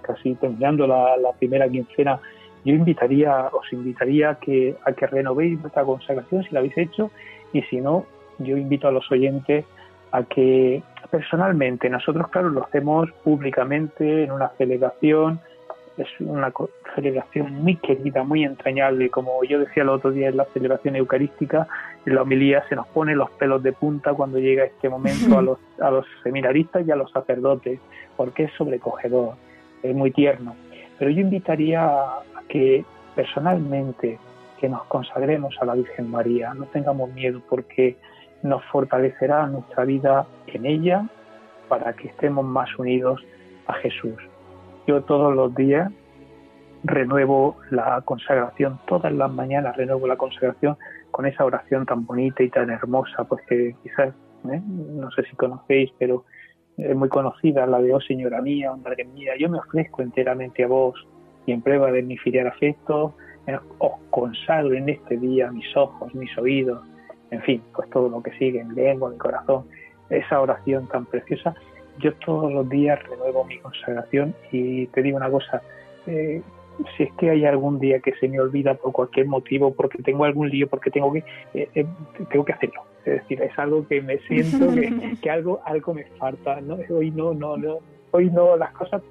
[0.01, 2.19] casi terminando la, primera quincena.
[2.65, 7.09] Yo invitaría, os invitaría a que, a que renovéis vuestra consagración si la habéis hecho
[7.53, 8.05] y si no,
[8.39, 9.63] yo invito a los oyentes
[10.11, 15.39] a que personalmente, nosotros claro lo hacemos públicamente en una celebración,
[15.97, 16.51] es una
[16.95, 19.09] celebración muy querida, muy entrañable.
[19.09, 21.67] Como yo decía el otro día en la celebración eucarística,
[22.05, 25.41] en la homilía se nos pone los pelos de punta cuando llega este momento a
[25.43, 27.79] los, a los seminaristas y a los sacerdotes,
[28.17, 29.35] porque es sobrecogedor,
[29.83, 30.55] es muy tierno.
[30.97, 32.83] Pero yo invitaría a que
[33.15, 34.19] personalmente
[34.59, 37.97] que nos consagremos a la Virgen María, no tengamos miedo porque
[38.43, 41.05] nos fortalecerá nuestra vida en ella
[41.67, 43.21] para que estemos más unidos
[43.67, 44.15] a Jesús.
[44.87, 45.91] Yo todos los días
[46.83, 50.77] renuevo la consagración, todas las mañanas renuevo la consagración
[51.11, 54.13] con esa oración tan bonita y tan hermosa, pues que quizás,
[54.51, 54.61] ¿eh?
[54.65, 56.25] no sé si conocéis, pero
[56.77, 60.63] es muy conocida, la de, oh Señora mía, oh Madre mía, yo me ofrezco enteramente
[60.63, 60.95] a vos
[61.45, 63.15] y en prueba de mi filial afecto,
[63.47, 66.81] eh, os consagro en este día mis ojos, mis oídos,
[67.31, 69.65] en fin, pues todo lo que sigue, mi lengua, mi corazón,
[70.09, 71.55] esa oración tan preciosa
[71.99, 75.61] yo todos los días renuevo mi consagración y te digo una cosa,
[76.07, 76.41] eh,
[76.97, 80.25] si es que hay algún día que se me olvida por cualquier motivo, porque tengo
[80.25, 81.23] algún lío, porque tengo que,
[81.53, 81.85] eh, eh,
[82.29, 82.81] tengo que hacerlo.
[83.05, 84.73] Es decir, es algo que me siento
[85.21, 86.61] que, algo, algo me falta.
[86.61, 86.77] ¿no?
[86.89, 87.79] Hoy no, no, no,
[88.11, 89.01] hoy no, las cosas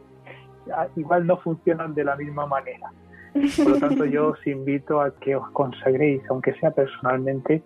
[0.74, 2.90] ah, igual no funcionan de la misma manera.
[3.32, 7.62] Por lo tanto, yo os invito a que os consagréis, aunque sea personalmente,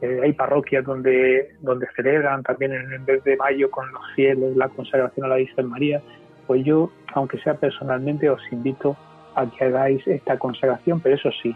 [0.00, 4.56] eh, hay parroquias donde, donde celebran también en el mes de mayo con los fieles
[4.56, 6.02] la consagración a la Virgen María.
[6.46, 8.96] Pues yo, aunque sea personalmente, os invito
[9.34, 11.54] a que hagáis esta consagración, pero eso sí,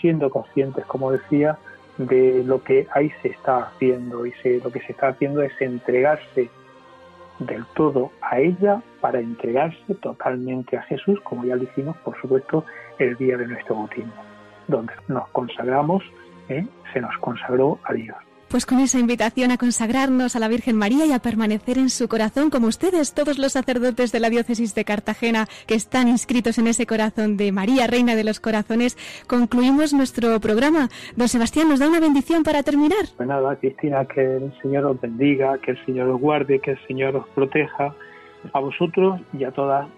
[0.00, 1.58] siendo conscientes, como decía,
[1.96, 4.26] de lo que ahí se está haciendo.
[4.26, 6.50] Y se, lo que se está haciendo es entregarse
[7.38, 12.64] del todo a ella para entregarse totalmente a Jesús, como ya lo hicimos, por supuesto,
[12.98, 14.12] el día de nuestro bautismo,
[14.66, 16.02] donde nos consagramos
[16.48, 16.66] ¿eh?
[16.92, 18.16] se nos consagró a Dios.
[18.48, 22.08] Pues con esa invitación a consagrarnos a la Virgen María y a permanecer en su
[22.08, 26.66] corazón, como ustedes, todos los sacerdotes de la diócesis de Cartagena que están inscritos en
[26.66, 28.96] ese corazón de María, Reina de los Corazones,
[29.26, 30.88] concluimos nuestro programa.
[31.14, 33.04] Don Sebastián, ¿nos da una bendición para terminar?
[33.18, 36.86] Pues nada, Cristina, que el Señor os bendiga, que el Señor os guarde, que el
[36.86, 37.94] Señor os proteja
[38.54, 39.88] a vosotros y a toda,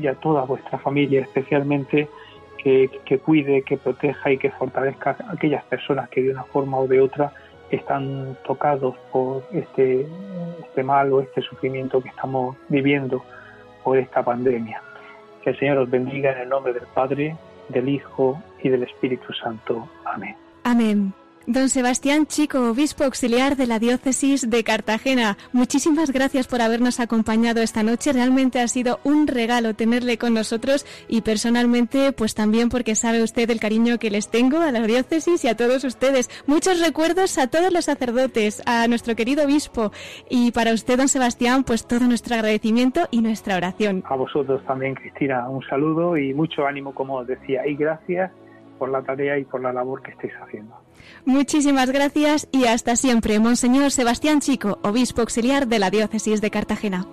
[0.00, 2.08] y a toda vuestra familia, especialmente
[2.58, 6.86] que, cuide, que proteja y que fortalezca a aquellas personas que de una forma o
[6.86, 7.32] de otra
[7.70, 10.06] están tocados por este,
[10.60, 13.22] este mal o este sufrimiento que estamos viviendo
[13.84, 14.82] por esta pandemia.
[15.42, 17.36] Que el Señor os bendiga en el nombre del Padre,
[17.68, 19.88] del Hijo y del Espíritu Santo.
[20.04, 20.34] Amén.
[20.64, 21.12] Amén.
[21.48, 27.62] Don Sebastián Chico, obispo auxiliar de la diócesis de Cartagena, muchísimas gracias por habernos acompañado
[27.62, 28.12] esta noche.
[28.12, 33.48] Realmente ha sido un regalo tenerle con nosotros y personalmente, pues también porque sabe usted
[33.48, 36.28] el cariño que les tengo a la diócesis y a todos ustedes.
[36.46, 39.90] Muchos recuerdos a todos los sacerdotes, a nuestro querido obispo
[40.28, 44.04] y para usted, don Sebastián, pues todo nuestro agradecimiento y nuestra oración.
[44.06, 48.32] A vosotros también, Cristina, un saludo y mucho ánimo, como decía, y gracias
[48.78, 50.87] por la tarea y por la labor que estáis haciendo.
[51.24, 57.06] Muchísimas gracias y hasta siempre, Monseñor Sebastián Chico, obispo auxiliar de la diócesis de Cartagena.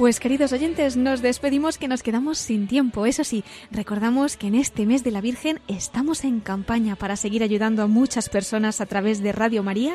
[0.00, 3.04] Pues queridos oyentes, nos despedimos que nos quedamos sin tiempo.
[3.04, 7.42] Eso sí, recordamos que en este mes de la Virgen estamos en campaña para seguir
[7.42, 9.92] ayudando a muchas personas a través de Radio María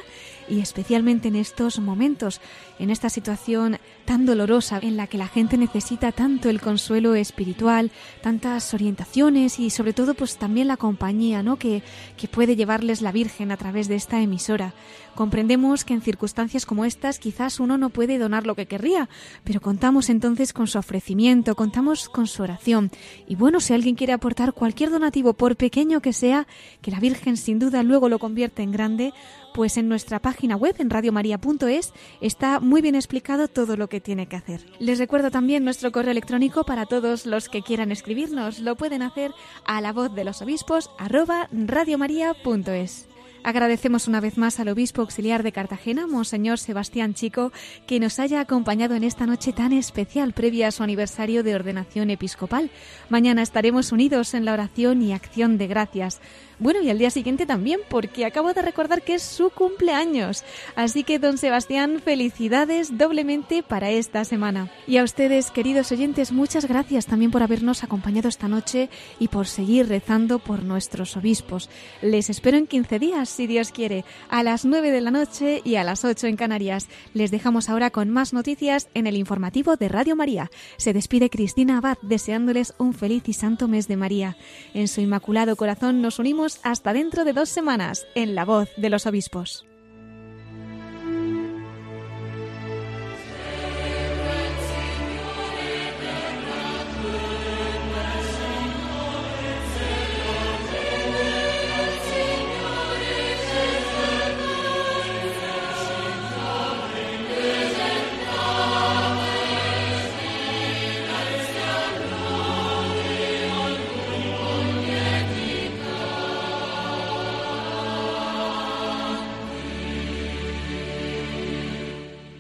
[0.48, 2.42] y especialmente en estos momentos,
[2.80, 7.92] en esta situación tan dolorosa en la que la gente necesita tanto el consuelo espiritual,
[8.22, 11.58] tantas orientaciones y sobre todo pues también la compañía, ¿no?
[11.58, 11.82] que,
[12.18, 14.74] que puede llevarles la Virgen a través de esta emisora.
[15.16, 19.08] Comprendemos que en circunstancias como estas quizás uno no puede donar lo que querría,
[19.44, 22.92] pero contamos entonces con su ofrecimiento, contamos con su oración.
[23.26, 26.48] Y bueno, si alguien quiere aportar cualquier donativo, por pequeño que sea,
[26.82, 29.14] que la Virgen sin duda luego lo convierte en grande,
[29.56, 34.28] pues en nuestra página web en radiomaria.es está muy bien explicado todo lo que tiene
[34.28, 34.66] que hacer.
[34.80, 38.60] Les recuerdo también nuestro correo electrónico para todos los que quieran escribirnos.
[38.60, 39.32] Lo pueden hacer
[39.66, 43.08] a la voz de los obispos arroba radiomaria.es.
[43.46, 47.52] Agradecemos una vez más al obispo auxiliar de Cartagena, Monseñor Sebastián Chico,
[47.86, 52.10] que nos haya acompañado en esta noche tan especial previa a su aniversario de ordenación
[52.10, 52.72] episcopal.
[53.08, 56.22] Mañana estaremos unidos en la oración y acción de gracias.
[56.58, 60.44] Bueno, y al día siguiente también, porque acabo de recordar que es su cumpleaños.
[60.76, 64.72] Así que, don Sebastián, felicidades doblemente para esta semana.
[64.88, 68.90] Y a ustedes, queridos oyentes, muchas gracias también por habernos acompañado esta noche
[69.20, 71.70] y por seguir rezando por nuestros obispos.
[72.02, 75.76] Les espero en 15 días, si Dios quiere, a las 9 de la noche y
[75.76, 76.88] a las 8 en Canarias.
[77.14, 80.50] Les dejamos ahora con más noticias en el informativo de Radio María.
[80.78, 84.38] Se despide Cristina Abad deseándoles un feliz y santo mes de María.
[84.74, 88.90] En su inmaculado corazón nos unimos hasta dentro de dos semanas en La Voz de
[88.90, 89.66] los Obispos.